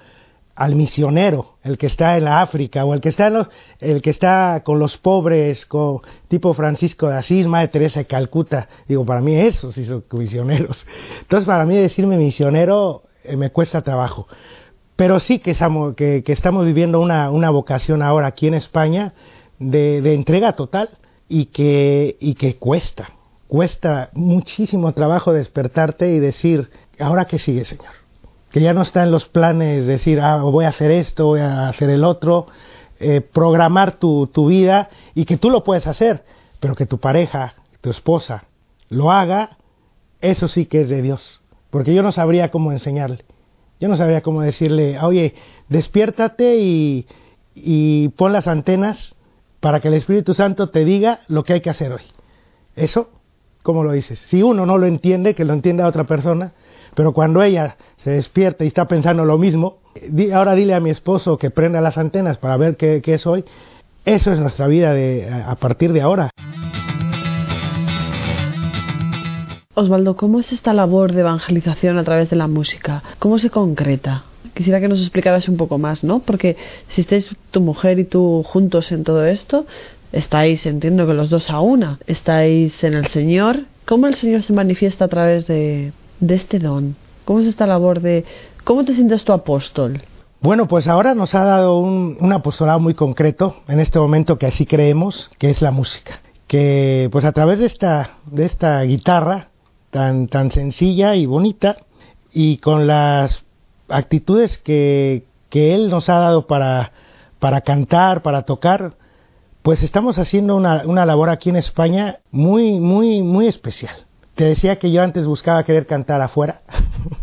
al 0.55 0.77
misionero, 0.77 1.57
el 1.65 1.77
que 1.77 1.87
está 1.87 2.17
en 2.17 2.27
la 2.27 2.41
África, 2.41 2.85
o 2.85 2.95
el 2.95 3.01
que 3.01 3.09
está, 3.09 3.27
en 3.27 3.35
los, 3.35 3.49
el 3.81 4.01
que 4.01 4.11
está 4.11 4.63
con 4.65 4.79
los 4.79 4.97
pobres, 4.97 5.67
tipo 6.29 6.55
Francisco 6.55 7.09
de 7.09 7.17
Asís, 7.17 7.49
Madre 7.49 7.67
Teresa 7.67 7.99
de 7.99 8.07
Calcuta. 8.07 8.69
Digo, 8.87 9.05
para 9.05 9.21
mí 9.21 9.35
esos 9.35 9.75
sí 9.75 9.85
son 9.85 10.05
misioneros. 10.13 10.87
Entonces, 11.21 11.45
para 11.45 11.65
mí 11.65 11.77
decirme 11.77 12.17
misionero 12.17 13.03
eh, 13.25 13.37
me 13.37 13.51
cuesta 13.51 13.83
trabajo. 13.83 14.29
Pero 14.95 15.19
sí 15.19 15.41
que 15.41 15.51
estamos, 15.51 15.97
viviendo 16.65 17.01
una, 17.01 17.33
una, 17.33 17.51
vocación 17.51 18.03
ahora 18.03 18.29
aquí 18.29 18.47
en 18.47 18.55
España 18.55 19.15
de, 19.59 20.01
de 20.01 20.15
entrega 20.15 20.53
total 20.53 20.91
y 21.29 21.47
que, 21.47 22.17
y 22.21 22.35
que 22.35 22.55
cuesta 22.55 23.18
cuesta 23.49 24.11
muchísimo 24.13 24.93
trabajo 24.93 25.33
despertarte 25.33 26.13
y 26.13 26.19
decir, 26.21 26.71
¿ahora 27.01 27.25
qué 27.25 27.39
sigue, 27.39 27.65
Señor? 27.65 27.93
Que 28.51 28.61
ya 28.61 28.75
no 28.75 28.83
está 28.83 29.03
en 29.03 29.11
los 29.11 29.27
planes 29.27 29.87
decir, 29.87 30.21
ah, 30.21 30.37
voy 30.43 30.67
a 30.67 30.69
hacer 30.69 30.91
esto, 30.91 31.27
voy 31.27 31.41
a 31.41 31.69
hacer 31.69 31.91
el 31.91 32.05
otro, 32.05 32.47
eh, 33.01 33.21
programar 33.21 33.93
tu, 33.93 34.27
tu 34.27 34.49
vida 34.49 34.91
y 35.15 35.25
que 35.25 35.37
tú 35.37 35.51
lo 35.51 35.65
puedes 35.65 35.87
hacer, 35.87 36.25
pero 36.61 36.75
que 36.75 36.87
tu 36.87 36.99
pareja, 36.99 37.55
tu 37.81 37.91
esposa, 37.91 38.45
lo 38.91 39.11
haga, 39.11 39.57
eso 40.21 40.47
sí 40.49 40.67
que 40.67 40.83
es 40.83 40.89
de 40.89 41.03
Dios. 41.03 41.41
Porque 41.71 41.95
yo 41.95 42.03
no 42.03 42.13
sabría 42.13 42.51
cómo 42.51 42.73
enseñarle. 42.73 43.25
Yo 43.81 43.89
no 43.89 43.97
sabría 43.97 44.23
cómo 44.23 44.43
decirle, 44.43 44.99
oye, 45.01 45.35
despiértate 45.69 46.57
y, 46.57 47.07
y 47.55 48.09
pon 48.11 48.33
las 48.33 48.49
antenas 48.49 49.15
para 49.61 49.81
que 49.81 49.89
el 49.89 49.95
Espíritu 49.95 50.35
Santo 50.35 50.71
te 50.71 50.85
diga 50.85 51.21
lo 51.29 51.45
que 51.45 51.55
hay 51.55 51.61
que 51.61 51.71
hacer 51.71 51.93
hoy. 51.93 52.03
Eso 52.75 53.11
¿Cómo 53.69 53.85
lo 53.85 53.93
dices? 53.93 54.19
Si 54.19 54.43
uno 54.43 54.65
no 54.65 54.79
lo 54.79 54.87
entiende, 54.87 55.35
que 55.35 55.45
lo 55.45 55.53
entienda 55.53 55.87
otra 55.87 56.05
persona, 56.05 56.53
pero 56.95 57.13
cuando 57.13 57.43
ella 57.43 57.77
se 57.99 58.13
despierta 58.13 58.65
y 58.65 58.69
está 58.69 58.89
pensando 58.89 59.27
lo 59.27 59.37
mismo, 59.37 59.81
ahora 60.33 60.55
dile 60.55 60.73
a 60.73 60.81
mi 60.81 60.89
esposo 60.89 61.37
que 61.37 61.51
prenda 61.51 61.83
las 61.83 61.99
antenas 61.99 62.39
para 62.39 62.57
ver 62.57 62.79
qué, 62.79 63.03
es 63.05 63.27
hoy, 63.27 63.45
eso 64.07 64.33
es 64.33 64.41
nuestra 64.41 64.69
vida 64.69 64.95
de, 64.95 65.29
a 65.47 65.55
partir 65.57 65.93
de 65.93 66.01
ahora. 66.01 66.31
Osvaldo, 69.75 70.17
¿cómo 70.17 70.41
es 70.41 70.51
esta 70.53 70.73
labor 70.73 71.13
de 71.13 71.21
evangelización 71.21 71.99
a 71.99 72.05
través 72.05 72.31
de 72.31 72.37
la 72.37 72.47
música? 72.47 73.03
¿Cómo 73.19 73.39
se 73.39 73.51
concreta? 73.51 74.25
Quisiera 74.55 74.81
que 74.81 74.89
nos 74.89 75.01
explicaras 75.01 75.47
un 75.47 75.59
poco 75.59 75.77
más, 75.77 76.05
¿no? 76.05 76.21
Porque 76.21 76.57
si 76.89 77.03
estáis 77.03 77.37
tu 77.51 77.61
mujer 77.61 77.99
y 77.99 78.05
tú 78.05 78.43
juntos 78.47 78.93
en 78.93 79.05
todo 79.05 79.27
esto, 79.27 79.67
Estáis, 80.13 80.65
entiendo 80.67 81.07
que 81.07 81.15
los 81.15 81.31
dos 81.31 81.51
a 81.51 81.61
una, 81.61 81.99
estáis 82.07 82.83
en 82.85 82.95
el 82.95 83.07
Señor. 83.09 83.65
¿Cómo 83.85 84.07
el 84.07 84.15
Señor 84.15 84.43
se 84.43 84.53
manifiesta 84.53 85.05
a 85.05 85.09
través 85.09 85.47
de, 85.47 85.93
de 86.21 86.35
este 86.35 86.59
don? 86.59 86.97
¿Cómo 87.25 87.41
es 87.41 87.47
esta 87.47 87.67
labor 87.67 88.01
de... 88.01 88.25
¿Cómo 88.65 88.85
te 88.85 88.95
sientes 88.95 89.25
tu 89.25 89.33
apóstol? 89.33 90.03
Bueno, 90.41 90.69
pues 90.69 90.89
ahora 90.89 91.15
nos 91.15 91.35
ha 91.35 91.45
dado 91.45 91.79
un, 91.79 92.17
un, 92.21 92.33
apostolado 92.33 92.81
muy 92.81 92.95
concreto 92.95 93.57
en 93.67 93.81
este 93.81 93.99
momento 93.99 94.39
que 94.39 94.47
así 94.47 94.67
creemos, 94.67 95.31
que 95.39 95.51
es 95.51 95.61
la 95.61 95.71
música. 95.71 96.21
Que 96.47 97.09
pues 97.13 97.25
a 97.25 97.33
través 97.33 97.59
de 97.59 97.67
esta, 97.67 98.19
de 98.27 98.45
esta 98.45 98.81
guitarra 98.83 99.49
tan, 99.91 100.29
tan 100.29 100.51
sencilla 100.51 101.15
y 101.17 101.27
bonita 101.27 101.77
y 102.33 102.59
con 102.59 102.87
las 102.87 103.45
actitudes 103.89 104.59
que, 104.59 105.25
que 105.51 105.75
Él 105.75 105.91
nos 105.91 106.09
ha 106.09 106.19
dado 106.19 106.47
para, 106.47 106.93
para 107.39 107.63
cantar, 107.63 108.23
para 108.23 108.43
tocar, 108.43 108.93
pues 109.69 109.83
estamos 109.83 110.17
haciendo 110.17 110.57
una, 110.57 110.85
una 110.87 111.05
labor 111.05 111.29
aquí 111.29 111.51
en 111.51 111.57
España 111.57 112.21
muy, 112.31 112.81
muy, 112.81 113.21
muy 113.21 113.47
especial. 113.49 113.95
Te 114.35 114.45
decía 114.45 114.79
que 114.79 114.91
yo 114.91 115.03
antes 115.03 115.27
buscaba 115.27 115.63
querer 115.63 115.85
cantar 115.85 116.23
afuera 116.23 116.63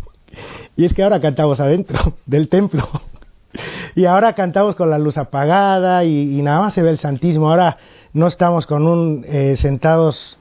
Y 0.76 0.84
es 0.84 0.94
que 0.94 1.02
ahora 1.02 1.20
cantamos 1.20 1.58
adentro 1.58 2.14
del 2.26 2.48
templo. 2.48 2.88
Y 3.96 4.04
ahora 4.04 4.34
cantamos 4.34 4.76
con 4.76 4.90
la 4.90 4.98
luz 4.98 5.18
apagada 5.18 6.04
y, 6.04 6.40
nada 6.40 6.60
más 6.60 6.74
se 6.74 6.82
ve 6.82 6.90
el 6.90 6.98
Santísimo. 6.98 7.50
Ahora 7.50 7.78
no 8.12 8.28
estamos 8.28 8.64
con 8.64 8.86
un 8.86 9.24
eh, 9.26 9.56
sentados 9.56 10.38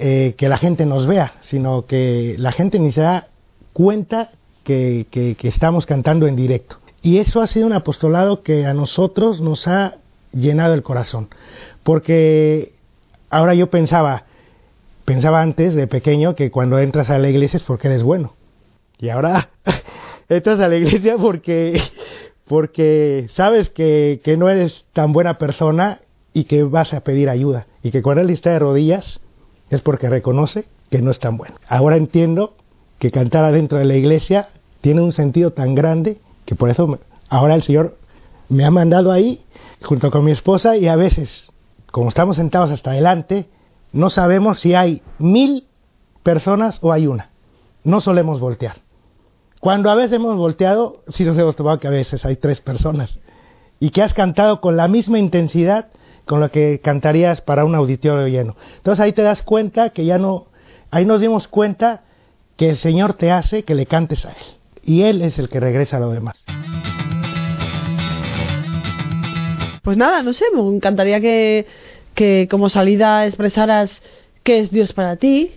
eh, 0.00 0.34
que 0.36 0.48
la 0.48 0.58
gente 0.58 0.86
nos 0.86 1.06
vea, 1.06 1.34
sino 1.38 1.86
que 1.86 2.34
la 2.36 2.50
gente 2.50 2.80
ni 2.80 2.90
se 2.90 3.02
da 3.02 3.28
cuenta 3.72 4.30
que, 4.64 5.06
que, 5.08 5.36
estamos 5.46 5.86
cantando 5.86 6.26
en 6.26 6.34
directo. 6.34 6.78
Y 7.00 7.18
eso 7.18 7.42
ha 7.42 7.46
sido 7.46 7.66
un 7.66 7.74
apostolado 7.74 8.42
que 8.42 8.66
a 8.66 8.74
nosotros 8.74 9.40
nos 9.40 9.68
ha 9.68 9.98
llenado 10.38 10.74
el 10.74 10.82
corazón. 10.82 11.28
Porque 11.82 12.72
ahora 13.30 13.54
yo 13.54 13.70
pensaba, 13.70 14.24
pensaba 15.04 15.42
antes 15.42 15.74
de 15.74 15.86
pequeño 15.86 16.34
que 16.34 16.50
cuando 16.50 16.78
entras 16.78 17.10
a 17.10 17.18
la 17.18 17.28
iglesia 17.28 17.56
es 17.56 17.62
porque 17.62 17.88
eres 17.88 18.02
bueno. 18.02 18.34
Y 18.98 19.08
ahora 19.10 19.50
entras 20.28 20.60
a 20.60 20.68
la 20.68 20.76
iglesia 20.76 21.16
porque, 21.18 21.80
porque 22.46 23.26
sabes 23.28 23.70
que, 23.70 24.20
que, 24.22 24.36
no 24.36 24.48
eres 24.48 24.84
tan 24.92 25.12
buena 25.12 25.38
persona 25.38 26.00
y 26.32 26.44
que 26.44 26.62
vas 26.62 26.94
a 26.94 27.00
pedir 27.00 27.28
ayuda. 27.28 27.66
Y 27.82 27.90
que 27.90 28.02
cuando 28.02 28.22
él 28.22 28.30
está 28.30 28.50
de 28.50 28.58
rodillas 28.58 29.20
es 29.70 29.82
porque 29.82 30.08
reconoce 30.08 30.64
que 30.90 31.02
no 31.02 31.10
es 31.10 31.18
tan 31.18 31.36
bueno. 31.36 31.56
Ahora 31.68 31.96
entiendo 31.96 32.54
que 32.98 33.10
cantar 33.10 33.44
adentro 33.44 33.78
de 33.78 33.84
la 33.84 33.94
iglesia 33.94 34.48
tiene 34.80 35.00
un 35.00 35.12
sentido 35.12 35.52
tan 35.52 35.74
grande 35.74 36.18
que 36.44 36.54
por 36.54 36.70
eso 36.70 36.98
ahora 37.28 37.54
el 37.54 37.62
Señor 37.62 37.96
me 38.48 38.64
ha 38.64 38.70
mandado 38.70 39.12
ahí 39.12 39.42
junto 39.82 40.10
con 40.10 40.24
mi 40.24 40.32
esposa 40.32 40.76
y 40.76 40.88
a 40.88 40.96
veces, 40.96 41.52
como 41.90 42.08
estamos 42.08 42.36
sentados 42.36 42.70
hasta 42.70 42.90
adelante, 42.90 43.48
no 43.92 44.10
sabemos 44.10 44.58
si 44.58 44.74
hay 44.74 45.02
mil 45.18 45.66
personas 46.22 46.78
o 46.82 46.92
hay 46.92 47.06
una. 47.06 47.30
No 47.84 48.00
solemos 48.00 48.40
voltear. 48.40 48.76
Cuando 49.60 49.90
a 49.90 49.94
veces 49.94 50.14
hemos 50.14 50.36
volteado, 50.36 51.02
sí 51.08 51.24
nos 51.24 51.36
hemos 51.36 51.56
tomado 51.56 51.78
que 51.78 51.88
a 51.88 51.90
veces 51.90 52.24
hay 52.24 52.36
tres 52.36 52.60
personas 52.60 53.18
y 53.80 53.90
que 53.90 54.02
has 54.02 54.14
cantado 54.14 54.60
con 54.60 54.76
la 54.76 54.88
misma 54.88 55.18
intensidad 55.18 55.88
con 56.24 56.40
la 56.40 56.50
que 56.50 56.80
cantarías 56.80 57.40
para 57.40 57.64
un 57.64 57.74
auditorio 57.74 58.28
lleno. 58.28 58.54
Entonces 58.76 59.02
ahí 59.02 59.12
te 59.12 59.22
das 59.22 59.42
cuenta 59.42 59.90
que 59.90 60.04
ya 60.04 60.18
no, 60.18 60.46
ahí 60.90 61.04
nos 61.06 61.20
dimos 61.20 61.48
cuenta 61.48 62.02
que 62.56 62.68
el 62.68 62.76
Señor 62.76 63.14
te 63.14 63.32
hace 63.32 63.64
que 63.64 63.74
le 63.74 63.86
cantes 63.86 64.26
a 64.26 64.32
Él 64.32 64.44
y 64.82 65.02
Él 65.02 65.22
es 65.22 65.38
el 65.38 65.48
que 65.48 65.58
regresa 65.58 65.96
a 65.96 66.00
lo 66.00 66.10
demás. 66.10 66.44
Pues 69.88 69.96
nada, 69.96 70.22
no 70.22 70.34
sé, 70.34 70.44
me 70.54 70.60
encantaría 70.60 71.18
que, 71.18 71.64
que 72.12 72.46
como 72.50 72.68
salida 72.68 73.24
expresaras 73.24 74.02
qué 74.42 74.58
es 74.58 74.70
Dios 74.70 74.92
para 74.92 75.16
ti, 75.16 75.52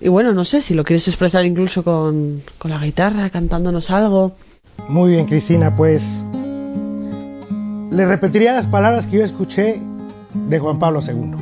y 0.00 0.08
bueno, 0.08 0.32
no 0.32 0.46
sé 0.46 0.62
si 0.62 0.72
lo 0.72 0.84
quieres 0.84 1.06
expresar 1.06 1.44
incluso 1.44 1.84
con, 1.84 2.44
con 2.56 2.70
la 2.70 2.78
guitarra, 2.78 3.28
cantándonos 3.28 3.90
algo. 3.90 4.32
Muy 4.88 5.10
bien, 5.10 5.26
Cristina, 5.26 5.76
pues 5.76 6.02
le 7.90 8.06
repetiría 8.06 8.54
las 8.54 8.68
palabras 8.68 9.06
que 9.06 9.18
yo 9.18 9.24
escuché 9.26 9.82
de 10.32 10.58
Juan 10.58 10.78
Pablo 10.78 11.00
II. 11.06 11.32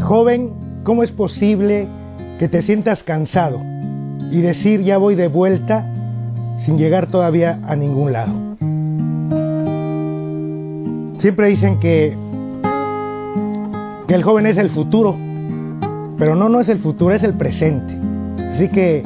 Joven, 0.00 0.80
¿cómo 0.82 1.02
es 1.02 1.10
posible 1.10 1.86
que 2.38 2.48
te 2.48 2.62
sientas 2.62 3.02
cansado 3.02 3.60
y 4.30 4.40
decir 4.40 4.80
ya 4.80 4.96
voy 4.96 5.14
de 5.14 5.28
vuelta 5.28 5.84
sin 6.56 6.78
llegar 6.78 7.10
todavía 7.10 7.60
a 7.66 7.76
ningún 7.76 8.14
lado? 8.14 8.49
Siempre 11.20 11.48
dicen 11.48 11.78
que, 11.78 12.16
que 14.08 14.14
el 14.14 14.22
joven 14.22 14.46
es 14.46 14.56
el 14.56 14.70
futuro 14.70 15.16
pero 16.20 16.34
no, 16.34 16.50
no 16.50 16.60
es 16.60 16.68
el 16.68 16.78
futuro, 16.80 17.14
es 17.14 17.22
el 17.22 17.32
presente. 17.32 17.94
Así 18.52 18.68
que 18.68 19.02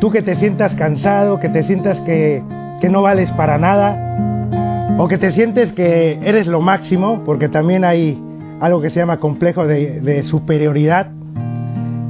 tú 0.00 0.10
que 0.10 0.20
te 0.20 0.34
sientas 0.34 0.74
cansado, 0.74 1.38
que 1.38 1.48
te 1.48 1.62
sientas 1.62 2.00
que, 2.00 2.42
no 2.90 3.02
vales 3.02 3.30
para 3.32 3.56
nada, 3.56 4.96
o 4.98 5.06
que 5.06 5.16
te 5.16 5.30
sientes 5.30 5.72
que 5.72 6.18
eres 6.24 6.48
lo 6.48 6.60
máximo, 6.60 7.22
porque 7.24 7.48
también 7.48 7.84
hay 7.84 8.20
algo 8.60 8.80
que 8.80 8.90
se 8.90 8.98
llama 8.98 9.18
complejo 9.18 9.68
de, 9.68 10.22
superioridad, 10.24 11.12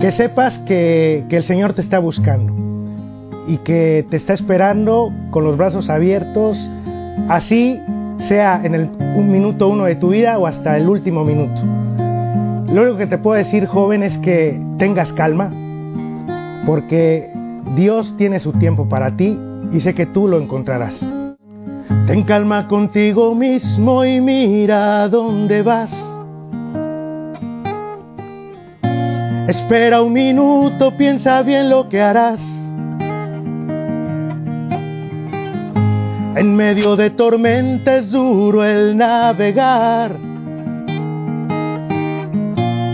que 0.00 0.10
sepas 0.10 0.58
que, 0.60 1.24
que, 1.28 1.36
el 1.36 1.44
Señor 1.44 1.74
te 1.74 1.82
está 1.82 1.98
buscando 1.98 2.54
y 3.46 3.58
que 3.58 4.06
te 4.08 4.16
está 4.16 4.32
esperando 4.32 5.12
con 5.30 5.44
los 5.44 5.58
brazos 5.58 5.90
abiertos, 5.90 6.58
así 7.28 7.78
sea 8.20 8.60
en 8.64 8.74
el 8.74 8.90
un 9.14 9.30
minuto 9.30 9.68
uno 9.68 9.84
de 9.84 9.96
tu 9.96 10.10
vida 10.10 10.38
o 10.38 10.46
hasta 10.46 10.76
el 10.76 10.88
último 10.88 11.24
minuto. 11.24 11.60
Lo 12.72 12.82
único 12.82 12.98
que 12.98 13.06
te 13.06 13.18
puedo 13.18 13.36
decir, 13.36 13.66
joven, 13.66 14.02
es 14.02 14.18
que 14.18 14.60
tengas 14.78 15.12
calma, 15.12 15.50
porque 16.66 17.30
Dios 17.74 18.14
tiene 18.16 18.38
su 18.40 18.52
tiempo 18.52 18.88
para 18.88 19.16
ti 19.16 19.38
y 19.72 19.80
sé 19.80 19.94
que 19.94 20.06
tú 20.06 20.28
lo 20.28 20.38
encontrarás. 20.38 21.04
Ten 22.06 22.24
calma 22.24 22.68
contigo 22.68 23.34
mismo 23.34 24.04
y 24.04 24.20
mira 24.20 25.08
dónde 25.08 25.62
vas. 25.62 25.92
Espera 29.46 30.02
un 30.02 30.12
minuto, 30.12 30.96
piensa 30.96 31.42
bien 31.42 31.70
lo 31.70 31.88
que 31.88 32.02
harás. 32.02 32.57
En 36.38 36.54
medio 36.54 36.94
de 36.94 37.10
tormenta 37.10 37.96
es 37.96 38.12
duro 38.12 38.62
el 38.64 38.96
navegar 38.96 40.16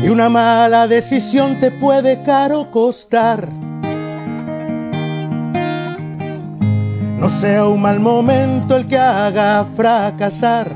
y 0.03 0.09
una 0.09 0.31
mala 0.31 0.89
decisión 0.89 1.61
te 1.61 1.71
puede 1.71 2.23
caro 2.23 2.71
costar. 2.71 3.47
No 7.21 7.29
sea 7.43 7.67
un 7.67 7.83
mal 7.83 8.01
momento 8.01 8.79
el 8.79 8.89
que 8.89 8.97
haga 8.97 9.67
fracasar. 9.77 10.73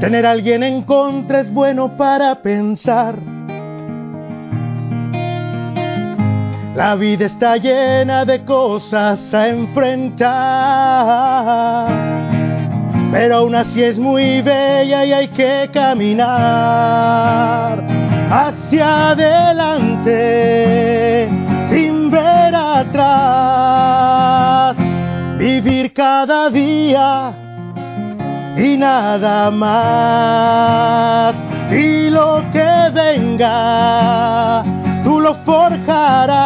Tener 0.00 0.26
a 0.26 0.32
alguien 0.32 0.64
en 0.64 0.82
contra 0.82 1.42
es 1.42 1.54
bueno 1.54 1.96
para 1.96 2.42
pensar. 2.42 3.31
La 6.74 6.94
vida 6.94 7.26
está 7.26 7.56
llena 7.56 8.24
de 8.24 8.44
cosas 8.44 9.34
a 9.34 9.48
enfrentar 9.48 10.32
pero 13.12 13.36
aún 13.36 13.54
así 13.54 13.82
es 13.82 13.98
muy 13.98 14.40
bella 14.40 15.04
y 15.04 15.12
hay 15.12 15.28
que 15.28 15.68
caminar 15.70 16.26
hacia 18.30 19.10
adelante 19.10 20.18
sin 21.68 22.10
ver 22.10 22.54
atrás, 22.54 23.94
vivir 25.38 25.92
cada 25.92 26.48
día 26.48 27.34
y 28.56 28.78
nada 28.78 29.50
más. 29.50 31.36
Y 31.70 32.08
lo 32.08 32.42
que 32.50 32.88
venga, 32.94 34.64
lo 35.22 35.34
forjarás. 35.44 36.40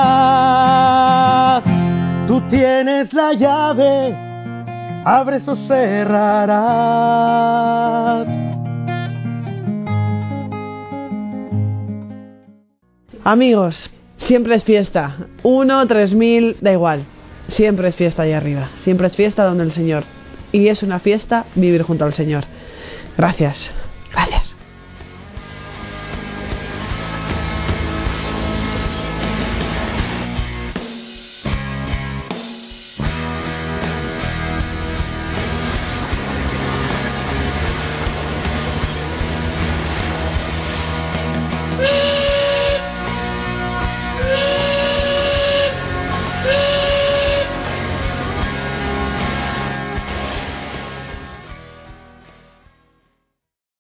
Tú 2.27 2.41
tienes 2.49 3.13
la 3.13 3.33
llave 3.33 4.27
abres 5.07 5.47
o 5.47 5.55
cerrarás. 5.55 6.57
Amigos, 13.23 13.91
siempre 14.19 14.57
es 14.57 14.65
fiesta. 14.65 15.17
Uno, 15.45 15.87
tres 15.87 16.13
mil, 16.13 16.57
da 16.61 16.73
igual. 16.73 17.07
Siempre 17.49 17.87
es 17.89 17.95
fiesta 17.95 18.23
ahí 18.23 18.33
arriba. 18.33 18.71
Siempre 18.83 19.07
es 19.07 19.15
fiesta 19.15 19.45
donde 19.45 19.63
el 19.63 19.73
Señor. 19.73 20.03
Y 20.51 20.67
es 20.69 20.83
una 20.83 20.99
fiesta 20.99 21.47
vivir 21.55 21.83
junto 21.83 22.05
al 22.05 22.15
Señor. 22.15 22.45
Gracias. 23.17 23.71